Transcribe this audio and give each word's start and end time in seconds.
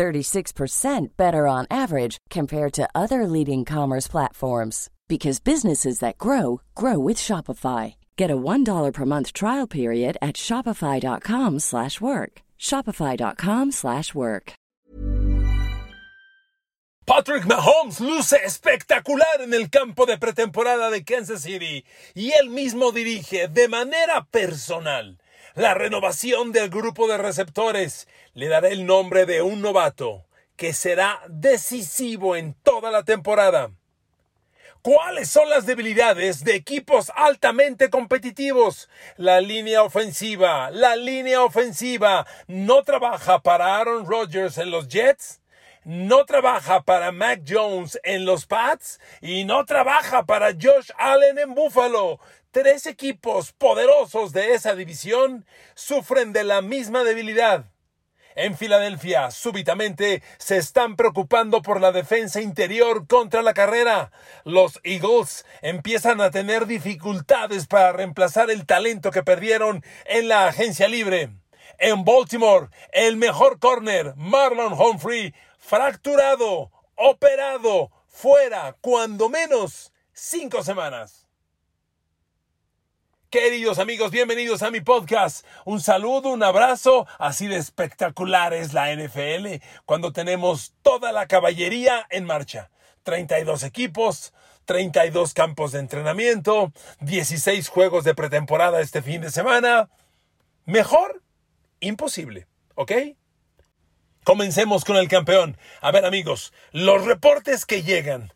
36% 0.00 1.08
better 1.18 1.46
on 1.46 1.66
average 1.70 2.16
compared 2.30 2.72
to 2.72 2.88
other 2.94 3.26
leading 3.26 3.66
commerce 3.66 4.08
platforms 4.08 4.88
because 5.08 5.40
businesses 5.40 5.98
that 5.98 6.16
grow 6.16 6.62
grow 6.74 6.98
with 6.98 7.18
Shopify. 7.18 7.94
Get 8.16 8.30
a 8.30 8.36
$1 8.36 8.92
per 8.94 9.04
month 9.04 9.34
trial 9.34 9.66
period 9.66 10.16
at 10.22 10.36
shopify.com/work. 10.36 12.32
shopify.com/work. 12.68 14.52
Patrick 17.06 17.44
Mahomes 17.44 17.98
luce 18.00 18.38
espectacular 18.50 19.40
en 19.40 19.52
el 19.52 19.68
campo 19.68 20.06
de 20.06 20.16
pretemporada 20.16 20.90
de 20.90 21.02
Kansas 21.02 21.42
City 21.42 21.84
y 22.14 22.30
él 22.40 22.50
mismo 22.50 22.92
dirige 22.92 23.48
de 23.48 23.68
manera 23.68 24.26
personal 24.30 25.18
la 25.60 25.74
renovación 25.74 26.52
del 26.52 26.70
grupo 26.70 27.06
de 27.06 27.18
receptores. 27.18 28.08
Le 28.32 28.48
dará 28.48 28.68
el 28.68 28.86
nombre 28.86 29.26
de 29.26 29.42
un 29.42 29.60
novato 29.60 30.24
que 30.56 30.72
será 30.72 31.20
decisivo 31.28 32.34
en 32.34 32.54
toda 32.54 32.90
la 32.90 33.04
temporada. 33.04 33.70
¿Cuáles 34.80 35.28
son 35.28 35.50
las 35.50 35.66
debilidades 35.66 36.44
de 36.44 36.54
equipos 36.54 37.12
altamente 37.14 37.90
competitivos? 37.90 38.88
La 39.18 39.42
línea 39.42 39.82
ofensiva, 39.82 40.70
la 40.70 40.96
línea 40.96 41.42
ofensiva 41.42 42.26
no 42.46 42.82
trabaja 42.82 43.40
para 43.42 43.76
Aaron 43.76 44.06
Rodgers 44.06 44.56
en 44.56 44.70
los 44.70 44.88
Jets, 44.88 45.42
no 45.84 46.24
trabaja 46.24 46.82
para 46.82 47.12
Mac 47.12 47.42
Jones 47.46 47.98
en 48.02 48.24
los 48.24 48.46
Pats 48.46 48.98
y 49.20 49.44
no 49.44 49.66
trabaja 49.66 50.24
para 50.24 50.52
Josh 50.52 50.90
Allen 50.96 51.38
en 51.38 51.54
Buffalo. 51.54 52.18
Tres 52.52 52.86
equipos 52.86 53.52
poderosos 53.52 54.32
de 54.32 54.54
esa 54.54 54.74
división 54.74 55.46
sufren 55.76 56.32
de 56.32 56.42
la 56.42 56.62
misma 56.62 57.04
debilidad. 57.04 57.66
En 58.34 58.56
Filadelfia, 58.56 59.30
súbitamente, 59.30 60.20
se 60.38 60.56
están 60.56 60.96
preocupando 60.96 61.62
por 61.62 61.80
la 61.80 61.92
defensa 61.92 62.40
interior 62.40 63.06
contra 63.06 63.42
la 63.42 63.54
carrera. 63.54 64.10
Los 64.42 64.80
Eagles 64.82 65.46
empiezan 65.62 66.20
a 66.20 66.32
tener 66.32 66.66
dificultades 66.66 67.68
para 67.68 67.92
reemplazar 67.92 68.50
el 68.50 68.66
talento 68.66 69.12
que 69.12 69.22
perdieron 69.22 69.84
en 70.06 70.26
la 70.26 70.48
agencia 70.48 70.88
libre. 70.88 71.30
En 71.78 72.04
Baltimore, 72.04 72.66
el 72.90 73.16
mejor 73.16 73.60
corner, 73.60 74.14
Marlon 74.16 74.72
Humphrey, 74.72 75.32
fracturado, 75.56 76.72
operado, 76.96 77.92
fuera, 78.08 78.76
cuando 78.80 79.28
menos, 79.28 79.92
cinco 80.12 80.64
semanas. 80.64 81.29
Queridos 83.30 83.78
amigos, 83.78 84.10
bienvenidos 84.10 84.60
a 84.64 84.72
mi 84.72 84.80
podcast. 84.80 85.46
Un 85.64 85.80
saludo, 85.80 86.30
un 86.30 86.42
abrazo. 86.42 87.06
Así 87.16 87.46
de 87.46 87.58
espectacular 87.58 88.52
es 88.52 88.72
la 88.72 88.92
NFL 88.92 89.62
cuando 89.86 90.12
tenemos 90.12 90.74
toda 90.82 91.12
la 91.12 91.28
caballería 91.28 92.08
en 92.10 92.24
marcha. 92.24 92.72
32 93.04 93.62
equipos, 93.62 94.34
32 94.64 95.32
campos 95.32 95.70
de 95.70 95.78
entrenamiento, 95.78 96.72
16 97.02 97.68
juegos 97.68 98.02
de 98.02 98.16
pretemporada 98.16 98.80
este 98.80 99.00
fin 99.00 99.20
de 99.20 99.30
semana. 99.30 99.90
Mejor, 100.64 101.22
imposible, 101.78 102.48
¿ok? 102.74 102.90
Comencemos 104.24 104.84
con 104.84 104.96
el 104.96 105.06
campeón. 105.06 105.56
A 105.80 105.92
ver 105.92 106.04
amigos, 106.04 106.52
los 106.72 107.04
reportes 107.04 107.64
que 107.64 107.84
llegan 107.84 108.32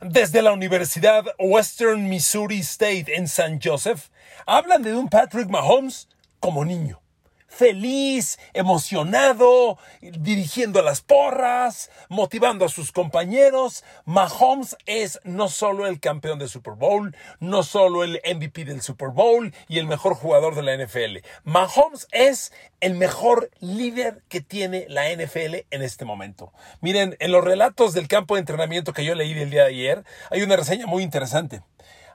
desde 0.00 0.42
la 0.42 0.52
Universidad 0.52 1.24
Western 1.38 2.08
Missouri 2.08 2.60
State 2.60 3.16
en 3.16 3.28
San 3.28 3.60
Joseph, 3.62 4.10
hablan 4.46 4.82
de 4.82 4.94
un 4.94 5.08
Patrick 5.08 5.48
Mahomes 5.48 6.08
como 6.40 6.64
niño 6.64 7.00
feliz, 7.56 8.38
emocionado, 8.52 9.78
dirigiendo 10.00 10.82
las 10.82 11.00
porras, 11.00 11.90
motivando 12.08 12.66
a 12.66 12.68
sus 12.68 12.92
compañeros. 12.92 13.82
Mahomes 14.04 14.76
es 14.84 15.20
no 15.24 15.48
solo 15.48 15.86
el 15.86 15.98
campeón 15.98 16.38
de 16.38 16.48
Super 16.48 16.74
Bowl, 16.74 17.16
no 17.40 17.62
solo 17.62 18.04
el 18.04 18.20
MVP 18.24 18.66
del 18.66 18.82
Super 18.82 19.08
Bowl 19.08 19.54
y 19.68 19.78
el 19.78 19.86
mejor 19.86 20.14
jugador 20.14 20.54
de 20.54 20.62
la 20.62 20.76
NFL. 20.76 21.26
Mahomes 21.44 22.08
es 22.12 22.52
el 22.80 22.94
mejor 22.94 23.50
líder 23.60 24.22
que 24.28 24.42
tiene 24.42 24.84
la 24.88 25.10
NFL 25.10 25.64
en 25.70 25.82
este 25.82 26.04
momento. 26.04 26.52
Miren, 26.82 27.16
en 27.20 27.32
los 27.32 27.42
relatos 27.42 27.94
del 27.94 28.06
campo 28.06 28.34
de 28.34 28.40
entrenamiento 28.40 28.92
que 28.92 29.04
yo 29.04 29.14
leí 29.14 29.32
el 29.32 29.50
día 29.50 29.62
de 29.62 29.68
ayer, 29.68 30.04
hay 30.30 30.42
una 30.42 30.56
reseña 30.56 30.86
muy 30.86 31.02
interesante 31.02 31.62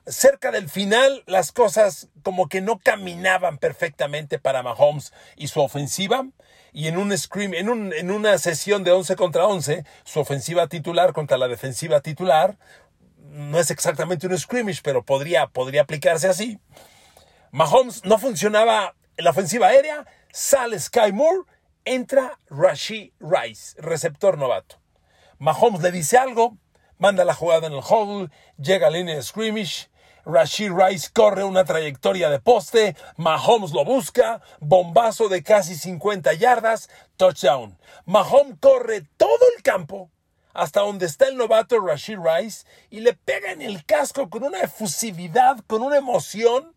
cerca 0.06 0.52
del 0.52 0.70
final 0.70 1.24
las 1.28 1.52
cosas 1.52 2.10
como 2.24 2.48
que 2.48 2.62
no 2.62 2.80
caminaban 2.80 3.58
perfectamente 3.58 4.40
para 4.40 4.64
Mahomes 4.64 5.14
y 5.36 5.48
su 5.48 5.62
ofensiva. 5.62 6.26
Y 6.74 6.88
en 6.88 6.98
un 6.98 7.16
scream, 7.18 7.54
en, 7.54 7.70
un, 7.70 7.94
en 7.94 8.12
una 8.12 8.38
sesión 8.38 8.84
de 8.84 8.92
11 8.92 9.16
contra 9.16 9.46
11, 9.46 9.86
su 10.04 10.20
ofensiva 10.20 10.68
titular 10.68 11.14
contra 11.14 11.38
la 11.38 11.48
defensiva 11.48 12.00
titular, 12.02 12.58
no 13.18 13.60
es 13.60 13.72
exactamente 13.72 14.28
un 14.28 14.38
scrimmage, 14.38 14.82
pero 14.84 15.04
podría, 15.04 15.48
podría 15.48 15.82
aplicarse 15.82 16.28
así. 16.28 16.60
Mahomes 17.52 18.06
no 18.06 18.18
funcionaba 18.18 18.96
en 19.18 19.26
la 19.26 19.32
ofensiva 19.32 19.68
aérea, 19.68 20.06
sale 20.32 20.80
Sky 20.80 21.12
Moore, 21.12 21.44
entra 21.84 22.40
Rashid 22.50 23.12
Rice, 23.20 23.76
receptor 23.82 24.38
novato. 24.38 24.78
Mahomes 25.40 25.82
le 25.82 25.92
dice 25.92 26.18
algo, 26.18 26.58
manda 26.98 27.26
la 27.26 27.34
jugada 27.34 27.68
en 27.68 27.74
el 27.74 27.80
huddle, 27.80 28.30
llega 28.58 28.88
a 28.88 28.92
línea 28.92 29.16
de 29.16 29.24
scrimmage, 29.24 29.90
Rashid 30.26 30.72
Rice 30.72 31.10
corre 31.14 31.44
una 31.44 31.66
trayectoria 31.66 32.30
de 32.30 32.40
poste, 32.40 32.96
Mahomes 33.18 33.72
lo 33.72 33.84
busca, 33.84 34.42
bombazo 34.60 35.30
de 35.30 35.44
casi 35.44 35.76
50 35.76 36.34
yardas, 36.34 36.90
touchdown. 37.18 37.78
Mahomes 38.06 38.58
corre 38.60 39.04
todo 39.18 39.46
el 39.56 39.64
campo 39.64 40.10
hasta 40.54 40.82
donde 40.82 41.06
está 41.06 41.28
el 41.28 41.38
novato 41.38 41.80
Rashid 41.80 42.20
Rice 42.20 42.66
y 42.90 43.00
le 43.00 43.14
pega 43.14 43.52
en 43.52 43.62
el 43.62 43.86
casco 43.86 44.30
con 44.30 44.44
una 44.44 44.60
efusividad, 44.60 45.60
con 45.68 45.82
una 45.82 45.98
emoción. 45.98 46.76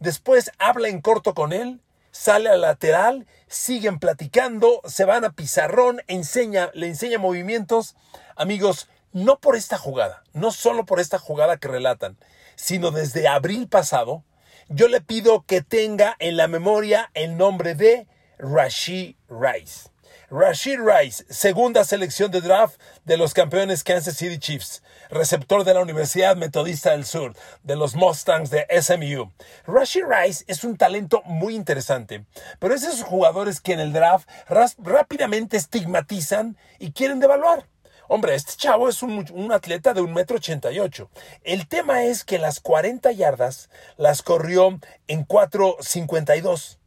Después 0.00 0.50
habla 0.58 0.88
en 0.88 1.00
corto 1.00 1.34
con 1.34 1.52
él, 1.52 1.80
sale 2.10 2.50
al 2.50 2.62
lateral, 2.62 3.26
siguen 3.46 3.98
platicando, 3.98 4.80
se 4.84 5.04
van 5.04 5.24
a 5.24 5.32
pizarrón, 5.32 6.02
enseña, 6.08 6.70
le 6.74 6.88
enseña 6.88 7.18
movimientos. 7.18 7.94
Amigos, 8.36 8.88
no 9.12 9.38
por 9.38 9.56
esta 9.56 9.78
jugada, 9.78 10.24
no 10.32 10.50
solo 10.50 10.84
por 10.84 10.98
esta 10.98 11.18
jugada 11.18 11.58
que 11.58 11.68
relatan, 11.68 12.16
sino 12.54 12.90
desde 12.90 13.28
abril 13.28 13.68
pasado, 13.68 14.24
yo 14.68 14.88
le 14.88 15.00
pido 15.00 15.44
que 15.46 15.62
tenga 15.62 16.16
en 16.18 16.36
la 16.36 16.48
memoria 16.48 17.10
el 17.14 17.36
nombre 17.36 17.74
de 17.74 18.06
Rashid 18.38 19.16
Rice. 19.28 19.92
Rashid 20.30 20.78
Rice, 20.80 21.26
segunda 21.28 21.84
selección 21.84 22.30
de 22.30 22.40
draft 22.40 22.80
de 23.04 23.18
los 23.18 23.34
campeones 23.34 23.84
Kansas 23.84 24.16
City 24.16 24.38
Chiefs, 24.38 24.82
receptor 25.10 25.62
de 25.62 25.74
la 25.74 25.82
Universidad 25.82 26.36
Metodista 26.36 26.92
del 26.92 27.04
Sur, 27.04 27.34
de 27.62 27.76
los 27.76 27.94
Mustangs 27.94 28.48
de 28.48 28.66
SMU. 28.80 29.30
Rashid 29.66 30.04
Rice 30.06 30.42
es 30.46 30.64
un 30.64 30.78
talento 30.78 31.20
muy 31.26 31.54
interesante, 31.54 32.24
pero 32.58 32.74
es 32.74 32.82
esos 32.82 33.02
jugadores 33.02 33.60
que 33.60 33.74
en 33.74 33.80
el 33.80 33.92
draft 33.92 34.26
rápidamente 34.48 35.58
estigmatizan 35.58 36.56
y 36.78 36.92
quieren 36.92 37.20
devaluar. 37.20 37.66
Hombre, 38.08 38.34
este 38.34 38.54
chavo 38.56 38.88
es 38.88 39.02
un, 39.02 39.52
atleta 39.52 39.94
de 39.94 40.00
un 40.00 40.12
metro 40.12 40.36
ochenta 40.36 40.72
y 40.72 40.80
ocho. 40.80 41.10
El 41.44 41.66
tema 41.68 42.04
es 42.04 42.24
que 42.24 42.38
las 42.38 42.60
40 42.60 43.12
yardas 43.12 43.70
las 43.96 44.22
corrió 44.22 44.78
en 45.08 45.26
4.52. 45.26 46.78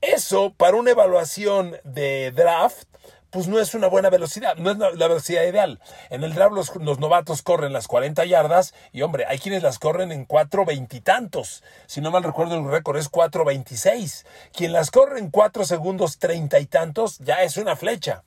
Eso, 0.00 0.52
para 0.56 0.76
una 0.76 0.90
evaluación 0.90 1.76
de 1.84 2.32
draft, 2.32 2.86
pues 3.30 3.48
no 3.48 3.58
es 3.58 3.74
una 3.74 3.88
buena 3.88 4.08
velocidad, 4.08 4.56
no 4.56 4.70
es 4.70 4.78
la 4.78 5.08
velocidad 5.08 5.42
ideal. 5.44 5.80
En 6.10 6.24
el 6.24 6.34
draft 6.34 6.78
los, 6.80 6.98
novatos 6.98 7.42
corren 7.42 7.72
las 7.72 7.86
40 7.86 8.24
yardas 8.24 8.72
y 8.92 9.02
hombre, 9.02 9.26
hay 9.26 9.38
quienes 9.38 9.62
las 9.62 9.78
corren 9.78 10.10
en 10.10 10.26
4.20 10.26 10.94
y 10.94 11.00
tantos. 11.00 11.62
Si 11.86 12.00
no 12.00 12.10
mal 12.10 12.22
recuerdo 12.22 12.56
el 12.56 12.70
récord 12.70 12.96
es 12.96 13.10
4.26. 13.10 14.24
Quien 14.52 14.72
las 14.72 14.90
corre 14.90 15.18
en 15.18 15.30
4 15.30 15.64
segundos 15.64 16.18
30 16.18 16.58
y 16.60 16.66
tantos 16.66 17.18
ya 17.18 17.42
es 17.42 17.56
una 17.56 17.76
flecha. 17.76 18.22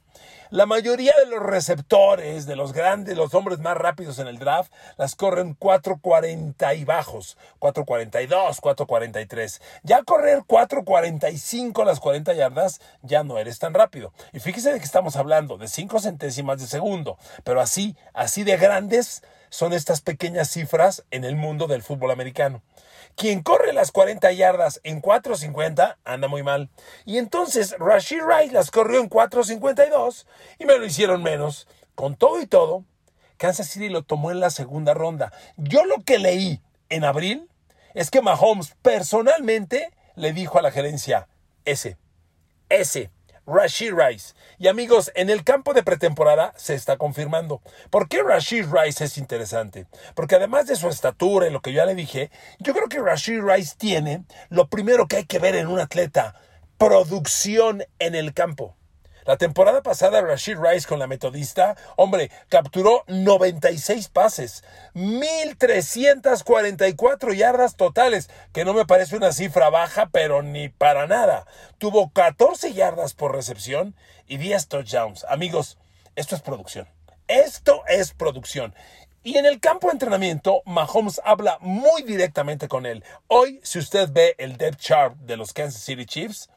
La 0.51 0.65
mayoría 0.65 1.13
de 1.23 1.29
los 1.29 1.43
receptores, 1.43 2.47
de 2.47 2.55
los 2.55 2.73
grandes, 2.73 3.15
los 3.15 3.35
hombres 3.35 3.59
más 3.59 3.77
rápidos 3.77 4.17
en 4.17 4.27
el 4.27 4.39
draft, 4.39 4.71
las 4.97 5.15
corren 5.15 5.55
4.40 5.57 6.75
y 6.75 6.85
bajos, 6.85 7.37
4.42, 7.59 8.59
4.43. 8.59 9.61
Ya 9.83 10.01
correr 10.01 10.39
4.45 10.39 11.85
las 11.85 11.99
40 11.99 12.33
yardas, 12.33 12.81
ya 13.03 13.23
no 13.23 13.37
eres 13.37 13.59
tan 13.59 13.75
rápido. 13.75 14.11
Y 14.33 14.39
fíjese 14.39 14.73
de 14.73 14.79
que 14.79 14.85
estamos 14.85 15.15
hablando 15.17 15.57
de 15.57 15.67
5 15.67 15.99
centésimas 15.99 16.59
de 16.59 16.65
segundo, 16.65 17.19
pero 17.43 17.61
así, 17.61 17.95
así 18.13 18.43
de 18.43 18.57
grandes 18.57 19.21
son 19.49 19.73
estas 19.73 20.01
pequeñas 20.01 20.49
cifras 20.49 21.03
en 21.11 21.23
el 21.23 21.35
mundo 21.35 21.67
del 21.67 21.83
fútbol 21.83 22.11
americano. 22.11 22.61
Quien 23.15 23.41
corre 23.43 23.73
las 23.73 23.91
40 23.91 24.31
yardas 24.31 24.79
en 24.83 25.01
4.50 25.01 25.97
anda 26.05 26.27
muy 26.27 26.43
mal. 26.43 26.69
Y 27.05 27.17
entonces 27.17 27.75
Rashid 27.77 28.21
Rice 28.21 28.53
las 28.53 28.71
corrió 28.71 29.01
en 29.01 29.09
4.52 29.09 30.25
y 30.59 30.65
me 30.65 30.77
lo 30.77 30.85
hicieron 30.85 31.23
menos. 31.23 31.67
Con 31.95 32.15
todo 32.15 32.39
y 32.41 32.47
todo, 32.47 32.85
Kansas 33.37 33.67
City 33.67 33.89
lo 33.89 34.03
tomó 34.03 34.31
en 34.31 34.39
la 34.39 34.49
segunda 34.49 34.93
ronda. 34.93 35.33
Yo 35.57 35.85
lo 35.85 36.03
que 36.03 36.17
leí 36.17 36.61
en 36.89 37.03
abril 37.03 37.49
es 37.93 38.11
que 38.11 38.21
Mahomes 38.21 38.75
personalmente 38.81 39.91
le 40.15 40.33
dijo 40.33 40.59
a 40.59 40.61
la 40.61 40.71
gerencia, 40.71 41.27
ese, 41.65 41.97
ese, 42.69 43.11
Rashid 43.49 43.93
Rice. 43.93 44.33
Y 44.59 44.67
amigos, 44.67 45.11
en 45.15 45.29
el 45.29 45.43
campo 45.43 45.73
de 45.73 45.83
pretemporada 45.83 46.53
se 46.55 46.75
está 46.75 46.97
confirmando. 46.97 47.61
¿Por 47.89 48.07
qué 48.07 48.21
Rashid 48.21 48.65
Rice 48.71 49.03
es 49.03 49.17
interesante? 49.17 49.87
Porque 50.13 50.35
además 50.35 50.67
de 50.67 50.75
su 50.75 50.87
estatura 50.87 51.47
y 51.47 51.51
lo 51.51 51.61
que 51.61 51.73
ya 51.73 51.85
le 51.85 51.95
dije, 51.95 52.29
yo 52.59 52.73
creo 52.73 52.87
que 52.87 52.99
Rashid 52.99 53.41
Rice 53.41 53.75
tiene 53.77 54.23
lo 54.49 54.67
primero 54.67 55.07
que 55.07 55.17
hay 55.17 55.25
que 55.25 55.39
ver 55.39 55.55
en 55.55 55.67
un 55.67 55.79
atleta, 55.79 56.35
producción 56.77 57.83
en 57.97 58.15
el 58.15 58.33
campo. 58.33 58.75
La 59.29 59.37
temporada 59.37 59.83
pasada 59.83 60.21
Rashid 60.21 60.57
Rice 60.57 60.87
con 60.87 60.97
la 60.97 61.05
metodista, 61.05 61.77
hombre, 61.97 62.31
capturó 62.47 63.03
96 63.05 64.09
pases, 64.09 64.63
1344 64.95 67.33
yardas 67.33 67.75
totales, 67.75 68.27
que 68.53 68.65
no 68.65 68.73
me 68.73 68.87
parece 68.87 69.15
una 69.15 69.31
cifra 69.31 69.69
baja, 69.69 70.09
pero 70.11 70.41
ni 70.41 70.69
para 70.69 71.05
nada. 71.05 71.45
Tuvo 71.77 72.09
14 72.09 72.73
yardas 72.73 73.13
por 73.13 73.35
recepción 73.35 73.95
y 74.25 74.37
10 74.37 74.67
touchdowns. 74.67 75.25
Amigos, 75.25 75.77
esto 76.15 76.35
es 76.35 76.41
producción. 76.41 76.87
Esto 77.27 77.83
es 77.87 78.13
producción. 78.13 78.73
Y 79.21 79.37
en 79.37 79.45
el 79.45 79.59
campo 79.59 79.89
de 79.89 79.93
entrenamiento, 79.93 80.63
Mahomes 80.65 81.21
habla 81.23 81.59
muy 81.61 82.01
directamente 82.01 82.67
con 82.67 82.87
él. 82.87 83.03
Hoy, 83.27 83.59
si 83.61 83.77
usted 83.77 84.09
ve 84.11 84.33
el 84.39 84.57
depth 84.57 84.79
chart 84.79 85.15
de 85.17 85.37
los 85.37 85.53
Kansas 85.53 85.83
City 85.83 86.07
Chiefs, 86.07 86.49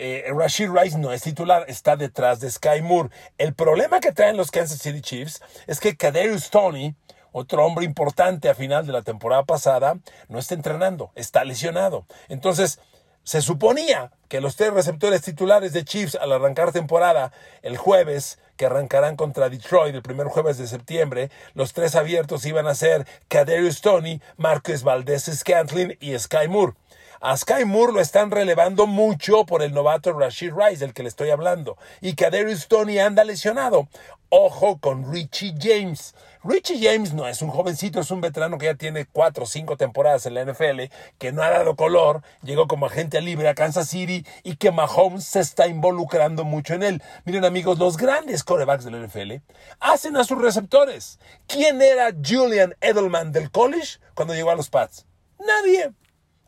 eh, 0.00 0.24
Rashid 0.32 0.70
Rice 0.70 0.96
no 0.96 1.12
es 1.12 1.22
titular, 1.22 1.64
está 1.66 1.96
detrás 1.96 2.38
de 2.38 2.48
Sky 2.48 2.80
Moore. 2.82 3.10
El 3.36 3.52
problema 3.52 3.98
que 3.98 4.12
traen 4.12 4.36
los 4.36 4.52
Kansas 4.52 4.78
City 4.78 5.00
Chiefs 5.00 5.42
es 5.66 5.80
que 5.80 5.96
Kadarius 5.96 6.50
Tony, 6.50 6.94
otro 7.32 7.66
hombre 7.66 7.84
importante 7.84 8.48
a 8.48 8.54
final 8.54 8.86
de 8.86 8.92
la 8.92 9.02
temporada 9.02 9.44
pasada, 9.44 9.98
no 10.28 10.38
está 10.38 10.54
entrenando, 10.54 11.10
está 11.16 11.44
lesionado. 11.44 12.06
Entonces, 12.28 12.78
se 13.24 13.42
suponía 13.42 14.12
que 14.28 14.40
los 14.40 14.54
tres 14.54 14.72
receptores 14.72 15.20
titulares 15.22 15.72
de 15.72 15.84
Chiefs 15.84 16.14
al 16.14 16.32
arrancar 16.32 16.70
temporada 16.70 17.32
el 17.62 17.76
jueves, 17.76 18.38
que 18.56 18.66
arrancarán 18.66 19.16
contra 19.16 19.50
Detroit 19.50 19.94
el 19.94 20.02
primer 20.02 20.28
jueves 20.28 20.58
de 20.58 20.68
septiembre, 20.68 21.30
los 21.54 21.72
tres 21.72 21.96
abiertos 21.96 22.46
iban 22.46 22.68
a 22.68 22.74
ser 22.74 23.04
Kadarius 23.26 23.80
Tony, 23.80 24.22
Marcus 24.36 24.84
Valdez 24.84 25.24
Scantling 25.24 25.98
y 26.00 26.16
Sky 26.18 26.46
Moore. 26.48 26.74
A 27.20 27.36
Sky 27.36 27.64
Moore 27.64 27.92
lo 27.92 28.00
están 28.00 28.30
relevando 28.30 28.86
mucho 28.86 29.44
por 29.44 29.62
el 29.62 29.74
novato 29.74 30.12
Rashid 30.12 30.52
Rice, 30.54 30.78
del 30.78 30.94
que 30.94 31.02
le 31.02 31.08
estoy 31.08 31.30
hablando. 31.30 31.76
Y 32.00 32.14
que 32.14 32.26
Adarius 32.26 32.68
Tony 32.68 33.00
anda 33.00 33.24
lesionado. 33.24 33.88
Ojo 34.28 34.78
con 34.78 35.12
Richie 35.12 35.54
James. 35.58 36.14
Richie 36.44 36.78
James 36.80 37.14
no 37.14 37.26
es 37.26 37.42
un 37.42 37.50
jovencito, 37.50 37.98
es 37.98 38.10
un 38.12 38.20
veterano 38.20 38.56
que 38.56 38.66
ya 38.66 38.74
tiene 38.74 39.06
cuatro 39.06 39.44
o 39.44 39.46
cinco 39.46 39.76
temporadas 39.76 40.26
en 40.26 40.34
la 40.34 40.44
NFL, 40.44 40.82
que 41.18 41.32
no 41.32 41.42
ha 41.42 41.50
dado 41.50 41.74
color, 41.74 42.22
llegó 42.42 42.68
como 42.68 42.86
agente 42.86 43.20
libre 43.20 43.48
a 43.48 43.54
Kansas 43.54 43.88
City 43.88 44.24
y 44.44 44.54
que 44.56 44.70
Mahomes 44.70 45.24
se 45.24 45.40
está 45.40 45.66
involucrando 45.66 46.44
mucho 46.44 46.74
en 46.74 46.84
él. 46.84 47.02
Miren 47.24 47.44
amigos, 47.44 47.78
los 47.78 47.96
grandes 47.96 48.44
corebacks 48.44 48.84
de 48.84 48.92
la 48.92 49.04
NFL 49.04 49.42
hacen 49.80 50.16
a 50.16 50.22
sus 50.22 50.40
receptores. 50.40 51.18
¿Quién 51.48 51.82
era 51.82 52.12
Julian 52.24 52.76
Edelman 52.80 53.32
del 53.32 53.50
college 53.50 53.98
cuando 54.14 54.34
llegó 54.34 54.50
a 54.50 54.56
los 54.56 54.70
Pats? 54.70 55.06
Nadie. 55.40 55.92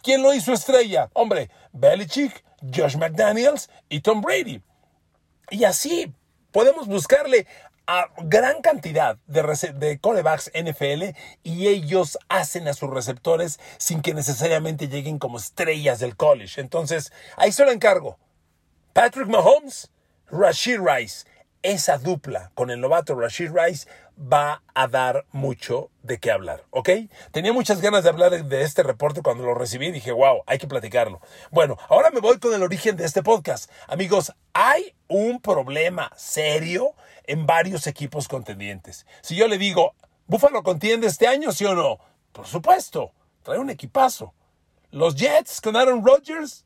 ¿Quién 0.02 0.22
lo 0.22 0.32
hizo 0.32 0.52
estrella? 0.52 1.10
Hombre, 1.12 1.50
Belichick, 1.72 2.44
Josh 2.74 2.96
McDaniels 2.96 3.70
y 3.88 4.00
Tom 4.00 4.20
Brady. 4.20 4.62
Y 5.50 5.64
así 5.64 6.14
podemos 6.52 6.86
buscarle 6.86 7.46
a 7.86 8.06
gran 8.18 8.62
cantidad 8.62 9.18
de, 9.26 9.42
de 9.74 9.98
corebacks 9.98 10.50
NFL 10.54 11.16
y 11.42 11.66
ellos 11.66 12.18
hacen 12.28 12.68
a 12.68 12.72
sus 12.72 12.88
receptores 12.88 13.58
sin 13.78 14.00
que 14.00 14.14
necesariamente 14.14 14.88
lleguen 14.88 15.18
como 15.18 15.38
estrellas 15.38 15.98
del 15.98 16.16
college. 16.16 16.60
Entonces, 16.60 17.12
ahí 17.36 17.50
se 17.50 17.64
lo 17.64 17.72
encargo. 17.72 18.18
Patrick 18.92 19.28
Mahomes, 19.28 19.90
Rashid 20.30 20.78
Rice. 20.80 21.26
Esa 21.62 21.98
dupla 21.98 22.52
con 22.54 22.70
el 22.70 22.80
novato 22.80 23.14
Rashid 23.14 23.50
Rice 23.52 23.86
va 24.20 24.62
a 24.74 24.86
dar 24.86 25.24
mucho 25.32 25.90
de 26.02 26.18
qué 26.18 26.30
hablar, 26.30 26.64
¿ok? 26.70 26.90
Tenía 27.32 27.52
muchas 27.52 27.80
ganas 27.80 28.04
de 28.04 28.10
hablar 28.10 28.44
de 28.44 28.62
este 28.62 28.82
reporte 28.82 29.22
cuando 29.22 29.44
lo 29.44 29.54
recibí 29.54 29.86
y 29.86 29.92
dije, 29.92 30.12
wow, 30.12 30.42
hay 30.46 30.58
que 30.58 30.66
platicarlo. 30.66 31.20
Bueno, 31.50 31.78
ahora 31.88 32.10
me 32.10 32.20
voy 32.20 32.38
con 32.38 32.52
el 32.52 32.62
origen 32.62 32.96
de 32.96 33.04
este 33.04 33.22
podcast. 33.22 33.70
Amigos, 33.88 34.32
hay 34.52 34.94
un 35.08 35.40
problema 35.40 36.12
serio 36.16 36.94
en 37.24 37.46
varios 37.46 37.86
equipos 37.86 38.28
contendientes. 38.28 39.06
Si 39.22 39.36
yo 39.36 39.48
le 39.48 39.56
digo, 39.56 39.94
¿Búfalo 40.30 40.62
contiende 40.62 41.08
este 41.08 41.26
año, 41.26 41.50
sí 41.50 41.64
o 41.64 41.74
no? 41.74 41.98
Por 42.30 42.46
supuesto, 42.46 43.10
trae 43.42 43.58
un 43.58 43.68
equipazo. 43.68 44.32
¿Los 44.92 45.16
Jets 45.16 45.60
con 45.60 45.74
Aaron 45.74 46.06
Rodgers 46.06 46.64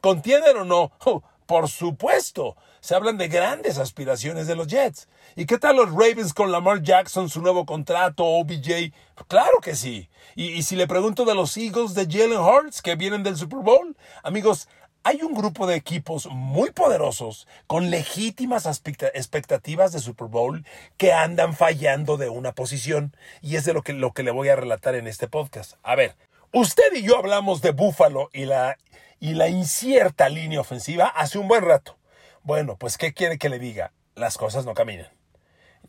contienden 0.00 0.56
o 0.56 0.64
no? 0.64 0.90
Oh, 1.04 1.22
por 1.46 1.68
supuesto, 1.68 2.56
se 2.80 2.94
hablan 2.94 3.18
de 3.18 3.28
grandes 3.28 3.78
aspiraciones 3.78 4.46
de 4.46 4.56
los 4.56 4.66
Jets. 4.66 5.08
¿Y 5.36 5.46
qué 5.46 5.58
tal 5.58 5.76
los 5.76 5.90
Ravens 5.90 6.34
con 6.34 6.52
Lamar 6.52 6.82
Jackson, 6.82 7.28
su 7.28 7.40
nuevo 7.40 7.66
contrato, 7.66 8.24
OBJ? 8.24 8.92
Claro 9.28 9.58
que 9.62 9.74
sí. 9.74 10.08
Y, 10.36 10.62
si 10.62 10.76
le 10.76 10.86
pregunto 10.86 11.24
de 11.24 11.34
los 11.34 11.56
Eagles 11.56 11.94
de 11.94 12.06
Jalen 12.06 12.38
Hurts 12.38 12.82
que 12.82 12.96
vienen 12.96 13.22
del 13.22 13.36
Super 13.36 13.60
Bowl, 13.60 13.96
amigos, 14.22 14.68
hay 15.02 15.22
un 15.22 15.34
grupo 15.34 15.66
de 15.66 15.76
equipos 15.76 16.26
muy 16.26 16.70
poderosos 16.70 17.46
con 17.66 17.90
legítimas 17.90 18.66
expectativas 18.66 19.92
de 19.92 19.98
Super 19.98 20.28
Bowl 20.28 20.64
que 20.96 21.12
andan 21.12 21.54
fallando 21.54 22.16
de 22.16 22.30
una 22.30 22.52
posición. 22.52 23.14
Y 23.42 23.56
es 23.56 23.64
de 23.64 23.74
lo 23.74 23.82
que, 23.82 23.92
lo 23.92 24.12
que 24.12 24.22
le 24.22 24.30
voy 24.30 24.48
a 24.48 24.56
relatar 24.56 24.94
en 24.94 25.06
este 25.06 25.28
podcast. 25.28 25.74
A 25.82 25.94
ver, 25.94 26.16
usted 26.52 26.92
y 26.94 27.02
yo 27.02 27.18
hablamos 27.18 27.60
de 27.60 27.72
Buffalo 27.72 28.30
y 28.32 28.46
la 28.46 28.78
y 29.20 29.34
la 29.34 29.48
incierta 29.48 30.28
línea 30.28 30.60
ofensiva 30.60 31.06
hace 31.06 31.38
un 31.38 31.48
buen 31.48 31.64
rato. 31.64 31.96
Bueno, 32.42 32.76
pues 32.76 32.98
¿qué 32.98 33.14
quiere 33.14 33.38
que 33.38 33.48
le 33.48 33.58
diga? 33.58 33.92
Las 34.14 34.38
cosas 34.38 34.64
no 34.64 34.74
caminan 34.74 35.10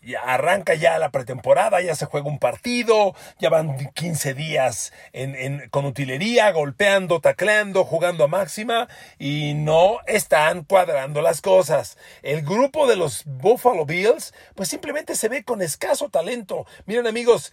ya 0.05 0.21
arranca 0.21 0.75
ya 0.75 0.99
la 0.99 1.09
pretemporada, 1.09 1.81
ya 1.81 1.95
se 1.95 2.05
juega 2.05 2.27
un 2.27 2.39
partido, 2.39 3.15
ya 3.39 3.49
van 3.49 3.89
15 3.93 4.33
días 4.33 4.93
en, 5.13 5.67
con 5.69 5.85
utilería, 5.85 6.51
golpeando, 6.51 7.19
tacleando, 7.19 7.83
jugando 7.83 8.23
a 8.23 8.27
máxima 8.27 8.87
y 9.17 9.53
no 9.55 9.97
están 10.05 10.63
cuadrando 10.63 11.21
las 11.21 11.41
cosas. 11.41 11.97
El 12.21 12.43
grupo 12.43 12.87
de 12.87 12.95
los 12.95 13.23
Buffalo 13.25 13.85
Bills 13.85 14.33
pues 14.53 14.69
simplemente 14.69 15.15
se 15.15 15.29
ve 15.29 15.43
con 15.43 15.61
escaso 15.61 16.09
talento. 16.09 16.65
Miren 16.85 17.07
amigos, 17.07 17.51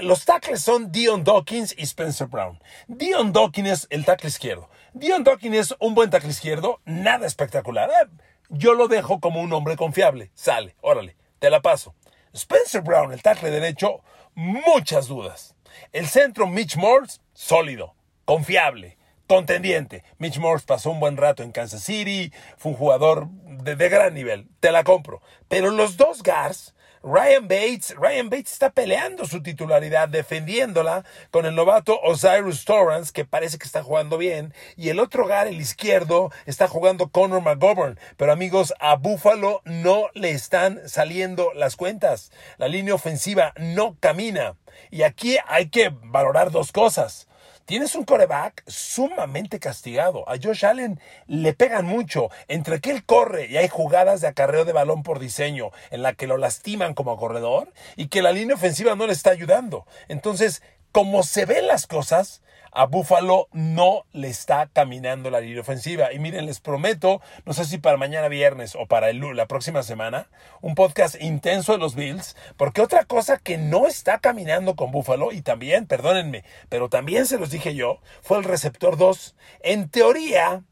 los 0.00 0.24
tackles 0.24 0.62
son 0.62 0.90
Dion 0.90 1.22
Dawkins 1.22 1.74
y 1.76 1.82
Spencer 1.82 2.28
Brown. 2.28 2.58
Dion 2.88 3.32
Dawkins 3.32 3.70
es 3.70 3.86
el 3.90 4.04
tackle 4.04 4.28
izquierdo. 4.28 4.70
Dion 4.92 5.22
Dawkins 5.22 5.56
es 5.56 5.76
un 5.78 5.94
buen 5.94 6.10
tackle 6.10 6.30
izquierdo, 6.30 6.80
nada 6.84 7.26
espectacular. 7.26 7.90
Eh, 7.90 8.08
yo 8.48 8.74
lo 8.74 8.88
dejo 8.88 9.20
como 9.20 9.40
un 9.40 9.52
hombre 9.52 9.76
confiable. 9.76 10.32
Sale, 10.34 10.74
órale. 10.80 11.16
Te 11.38 11.48
la 11.48 11.62
paso. 11.62 11.94
Spencer 12.34 12.82
Brown, 12.82 13.12
el 13.12 13.22
tackle 13.22 13.50
derecho, 13.50 14.02
muchas 14.34 15.06
dudas. 15.06 15.54
El 15.92 16.08
centro 16.08 16.48
Mitch 16.48 16.76
Morse, 16.76 17.20
sólido, 17.32 17.94
confiable, 18.24 18.98
contendiente. 19.28 20.02
Mitch 20.18 20.38
Morse 20.38 20.66
pasó 20.66 20.90
un 20.90 20.98
buen 20.98 21.16
rato 21.16 21.44
en 21.44 21.52
Kansas 21.52 21.84
City, 21.84 22.32
fue 22.56 22.72
un 22.72 22.78
jugador 22.78 23.28
de, 23.28 23.76
de 23.76 23.88
gran 23.88 24.12
nivel, 24.14 24.48
te 24.58 24.72
la 24.72 24.82
compro. 24.82 25.22
Pero 25.48 25.70
los 25.70 25.96
dos 25.96 26.22
guards, 26.24 26.74
Ryan 27.02 27.48
Bates, 27.48 27.94
Ryan 27.96 28.28
Bates 28.28 28.52
está 28.52 28.68
peleando 28.68 29.24
su 29.24 29.42
titularidad, 29.42 30.06
defendiéndola 30.06 31.06
con 31.30 31.46
el 31.46 31.54
novato 31.54 31.98
Osiris 32.02 32.66
Torrance, 32.66 33.10
que 33.10 33.24
parece 33.24 33.56
que 33.56 33.64
está 33.64 33.82
jugando 33.82 34.18
bien, 34.18 34.52
y 34.76 34.90
el 34.90 35.00
otro 35.00 35.26
gar, 35.26 35.46
el 35.46 35.58
izquierdo, 35.58 36.30
está 36.44 36.68
jugando 36.68 37.08
Connor 37.08 37.40
McGovern. 37.40 37.98
Pero 38.18 38.32
amigos, 38.32 38.74
a 38.80 38.96
Buffalo 38.96 39.62
no 39.64 40.08
le 40.12 40.32
están 40.32 40.86
saliendo 40.86 41.52
las 41.54 41.74
cuentas. 41.76 42.32
La 42.58 42.68
línea 42.68 42.94
ofensiva 42.94 43.54
no 43.56 43.96
camina. 43.98 44.56
Y 44.90 45.02
aquí 45.02 45.38
hay 45.46 45.70
que 45.70 45.90
valorar 46.02 46.50
dos 46.50 46.70
cosas. 46.70 47.29
Tienes 47.70 47.94
un 47.94 48.02
coreback 48.02 48.64
sumamente 48.66 49.60
castigado. 49.60 50.28
A 50.28 50.34
Josh 50.42 50.66
Allen 50.66 50.98
le 51.28 51.52
pegan 51.52 51.86
mucho. 51.86 52.28
Entre 52.48 52.80
que 52.80 52.90
él 52.90 53.04
corre 53.04 53.46
y 53.46 53.58
hay 53.58 53.68
jugadas 53.68 54.20
de 54.20 54.26
acarreo 54.26 54.64
de 54.64 54.72
balón 54.72 55.04
por 55.04 55.20
diseño 55.20 55.70
en 55.92 56.02
la 56.02 56.14
que 56.14 56.26
lo 56.26 56.36
lastiman 56.36 56.94
como 56.94 57.16
corredor 57.16 57.72
y 57.94 58.08
que 58.08 58.22
la 58.22 58.32
línea 58.32 58.56
ofensiva 58.56 58.96
no 58.96 59.06
le 59.06 59.12
está 59.12 59.30
ayudando. 59.30 59.86
Entonces, 60.08 60.62
como 60.92 61.22
se 61.22 61.46
ven 61.46 61.66
las 61.66 61.86
cosas, 61.86 62.42
a 62.72 62.86
Buffalo 62.86 63.48
no 63.52 64.04
le 64.12 64.28
está 64.28 64.68
caminando 64.72 65.30
la 65.30 65.40
línea 65.40 65.60
ofensiva. 65.60 66.12
Y 66.12 66.18
miren, 66.18 66.46
les 66.46 66.60
prometo, 66.60 67.20
no 67.44 67.52
sé 67.52 67.64
si 67.64 67.78
para 67.78 67.96
mañana 67.96 68.28
viernes 68.28 68.76
o 68.76 68.86
para 68.86 69.10
el, 69.10 69.20
la 69.34 69.46
próxima 69.46 69.82
semana, 69.82 70.28
un 70.60 70.74
podcast 70.74 71.20
intenso 71.20 71.72
de 71.72 71.78
los 71.78 71.94
Bills, 71.94 72.36
porque 72.56 72.80
otra 72.80 73.04
cosa 73.04 73.38
que 73.38 73.58
no 73.58 73.86
está 73.86 74.18
caminando 74.18 74.76
con 74.76 74.92
Buffalo, 74.92 75.32
y 75.32 75.42
también, 75.42 75.86
perdónenme, 75.86 76.44
pero 76.68 76.88
también 76.88 77.26
se 77.26 77.38
los 77.38 77.50
dije 77.50 77.74
yo, 77.74 78.00
fue 78.22 78.38
el 78.38 78.44
receptor 78.44 78.96
2. 78.96 79.34
En 79.60 79.88
teoría, 79.88 80.62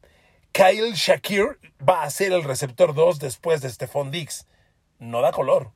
Kyle 0.53 0.95
Shakir 0.95 1.59
va 1.87 2.03
a 2.05 2.11
ser 2.11 2.33
el 2.33 2.45
receptor 2.45 2.95
2 2.95 3.19
después 3.19 3.61
de 3.61 3.71
Stephon 3.71 4.11
Diggs. 4.11 4.47
No 4.99 5.21
da 5.21 5.33
color. 5.33 5.73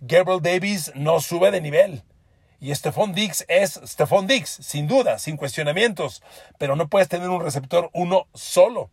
Gabriel 0.00 0.40
Davis 0.40 0.92
no 0.94 1.20
sube 1.20 1.50
de 1.50 1.60
nivel. 1.60 2.02
Y 2.60 2.74
Stephon 2.74 3.14
Diggs 3.14 3.44
es 3.48 3.80
Stephon 3.84 4.26
Diggs, 4.26 4.50
sin 4.50 4.86
duda, 4.86 5.18
sin 5.18 5.38
cuestionamientos, 5.38 6.22
pero 6.58 6.76
no 6.76 6.88
puedes 6.88 7.08
tener 7.08 7.30
un 7.30 7.40
receptor 7.40 7.88
uno 7.94 8.26
solo. 8.34 8.90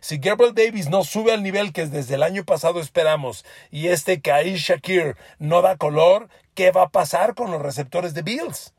Si 0.00 0.18
Gabriel 0.18 0.54
Davis 0.54 0.88
no 0.88 1.04
sube 1.04 1.32
al 1.32 1.42
nivel 1.42 1.72
que 1.72 1.86
desde 1.86 2.14
el 2.14 2.22
año 2.22 2.44
pasado 2.44 2.80
esperamos 2.80 3.44
y 3.70 3.88
este 3.88 4.20
Kai 4.20 4.56
Shakir 4.56 5.16
no 5.38 5.60
da 5.60 5.76
color, 5.76 6.28
¿qué 6.54 6.70
va 6.70 6.84
a 6.84 6.88
pasar 6.88 7.34
con 7.34 7.50
los 7.50 7.60
receptores 7.60 8.14
de 8.14 8.22
Bills? 8.22 8.72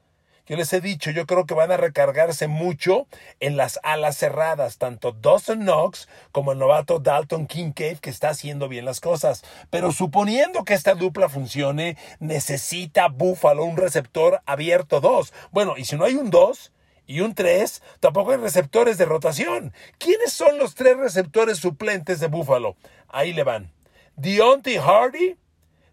Yo 0.48 0.58
les 0.58 0.74
he 0.74 0.82
dicho, 0.82 1.12
yo 1.12 1.26
creo 1.26 1.46
que 1.46 1.54
van 1.54 1.72
a 1.72 1.78
recargarse 1.78 2.48
mucho 2.48 3.08
en 3.40 3.58
las 3.58 3.80
alas 3.84 4.18
cerradas, 4.18 4.78
tanto 4.78 5.12
Dawson 5.12 5.60
Knox 5.60 6.08
como 6.32 6.52
el 6.52 6.60
novato 6.60 7.00
Dalton 7.00 7.48
Kincaid, 7.48 8.00
que 8.00 8.10
está 8.10 8.30
haciendo 8.30 8.68
bien 8.68 8.86
las 8.86 9.00
cosas. 9.00 9.44
Pero 9.70 9.92
suponiendo 9.92 10.64
que 10.64 10.74
esta 10.74 10.96
dupla 10.96 11.30
funcione, 11.30 11.98
necesita 12.20 13.08
Buffalo 13.08 13.64
un 13.64 13.78
receptor 13.78 14.42
abierto 14.46 15.00
2. 15.00 15.34
Bueno, 15.52 15.76
y 15.78 15.86
si 15.86 15.96
no 15.96 16.06
hay 16.06 16.16
un 16.16 16.30
2, 16.30 16.72
y 17.08 17.20
un 17.22 17.36
3, 17.36 17.82
tampoco 18.00 18.32
hay 18.32 18.38
receptores 18.38 18.98
de 18.98 19.06
rotación. 19.06 19.74
¿Quiénes 19.98 20.32
son 20.32 20.58
los 20.58 20.76
tres 20.76 20.98
receptores 20.98 21.58
suplentes 21.58 22.20
de 22.20 22.28
Buffalo? 22.28 22.76
Ahí 23.10 23.34
le 23.34 23.44
van. 23.44 23.74
Deontay 24.16 24.78
Hardy, 24.78 25.38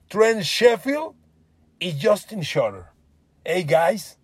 Trent 0.09 0.43
Sheffield 0.43 1.15
y 1.79 1.99
Justin 2.01 2.41
Shorter. 2.41 2.87
Hey 3.45 3.65
guys, 3.65 4.18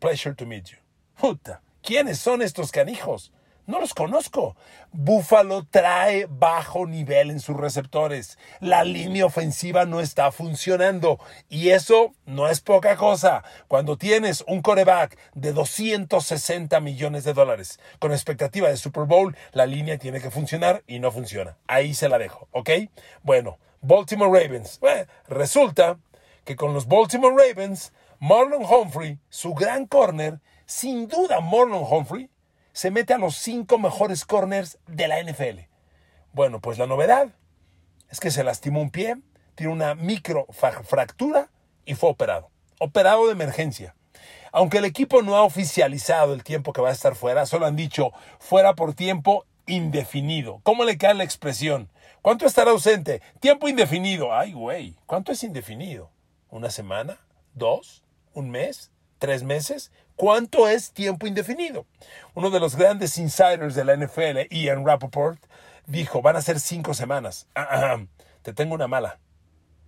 Pleasure 0.00 0.34
to 0.34 0.46
meet 0.46 0.70
you. 0.70 0.78
Puta, 1.20 1.60
¿quiénes 1.82 2.18
son 2.18 2.40
estos 2.40 2.72
canijos? 2.72 3.30
No 3.66 3.78
los 3.78 3.92
conozco. 3.92 4.56
Buffalo 4.92 5.66
trae 5.70 6.26
bajo 6.28 6.86
nivel 6.86 7.30
en 7.30 7.38
sus 7.38 7.54
receptores. 7.56 8.38
La 8.60 8.82
línea 8.82 9.26
ofensiva 9.26 9.84
no 9.84 10.00
está 10.00 10.32
funcionando. 10.32 11.20
Y 11.50 11.68
eso 11.68 12.14
no 12.24 12.48
es 12.48 12.62
poca 12.62 12.96
cosa. 12.96 13.44
Cuando 13.68 13.98
tienes 13.98 14.42
un 14.48 14.62
coreback 14.62 15.18
de 15.34 15.52
260 15.52 16.80
millones 16.80 17.24
de 17.24 17.34
dólares 17.34 17.78
con 17.98 18.10
expectativa 18.10 18.70
de 18.70 18.78
Super 18.78 19.04
Bowl, 19.04 19.36
la 19.52 19.66
línea 19.66 19.98
tiene 19.98 20.22
que 20.22 20.30
funcionar 20.30 20.82
y 20.86 20.98
no 20.98 21.12
funciona. 21.12 21.58
Ahí 21.68 21.92
se 21.92 22.08
la 22.08 22.18
dejo, 22.18 22.48
¿ok? 22.52 22.70
Bueno, 23.22 23.58
Baltimore 23.82 24.32
Ravens. 24.32 24.80
resulta 25.28 25.98
que 26.44 26.56
con 26.56 26.74
los 26.74 26.88
Baltimore 26.88 27.36
Ravens 27.36 27.92
Marlon 28.22 28.66
Humphrey, 28.66 29.18
su 29.30 29.54
gran 29.54 29.86
corner, 29.86 30.40
sin 30.66 31.08
duda 31.08 31.40
Marlon 31.40 31.86
Humphrey, 31.90 32.28
se 32.74 32.90
mete 32.90 33.14
a 33.14 33.18
los 33.18 33.34
cinco 33.36 33.78
mejores 33.78 34.26
corners 34.26 34.78
de 34.86 35.08
la 35.08 35.22
NFL. 35.22 35.60
Bueno, 36.34 36.60
pues 36.60 36.76
la 36.76 36.86
novedad 36.86 37.30
es 38.10 38.20
que 38.20 38.30
se 38.30 38.44
lastimó 38.44 38.82
un 38.82 38.90
pie, 38.90 39.16
tiene 39.54 39.72
una 39.72 39.94
microfractura 39.94 41.48
y 41.86 41.94
fue 41.94 42.10
operado. 42.10 42.50
Operado 42.78 43.24
de 43.24 43.32
emergencia. 43.32 43.94
Aunque 44.52 44.78
el 44.78 44.84
equipo 44.84 45.22
no 45.22 45.36
ha 45.36 45.42
oficializado 45.42 46.34
el 46.34 46.44
tiempo 46.44 46.74
que 46.74 46.82
va 46.82 46.90
a 46.90 46.92
estar 46.92 47.14
fuera, 47.14 47.46
solo 47.46 47.64
han 47.64 47.76
dicho 47.76 48.12
fuera 48.38 48.74
por 48.74 48.92
tiempo 48.92 49.46
indefinido. 49.64 50.60
¿Cómo 50.62 50.84
le 50.84 50.98
cae 50.98 51.14
la 51.14 51.24
expresión? 51.24 51.88
¿Cuánto 52.20 52.44
estará 52.44 52.72
ausente? 52.72 53.22
Tiempo 53.40 53.66
indefinido. 53.66 54.34
Ay, 54.34 54.52
güey, 54.52 54.94
¿cuánto 55.06 55.32
es 55.32 55.42
indefinido? 55.42 56.10
¿Una 56.50 56.68
semana? 56.68 57.18
¿Dos? 57.54 58.04
Un 58.34 58.50
mes, 58.50 58.90
tres 59.18 59.42
meses. 59.42 59.92
¿Cuánto 60.16 60.68
es 60.68 60.92
tiempo 60.92 61.26
indefinido? 61.26 61.86
Uno 62.34 62.50
de 62.50 62.60
los 62.60 62.76
grandes 62.76 63.16
insiders 63.18 63.74
de 63.74 63.84
la 63.84 63.96
NFL, 63.96 64.54
Ian 64.54 64.84
Rappaport, 64.84 65.42
dijo, 65.86 66.22
van 66.22 66.36
a 66.36 66.42
ser 66.42 66.60
cinco 66.60 66.94
semanas. 66.94 67.46
Te 68.42 68.52
tengo 68.52 68.74
una 68.74 68.88
mala. 68.88 69.18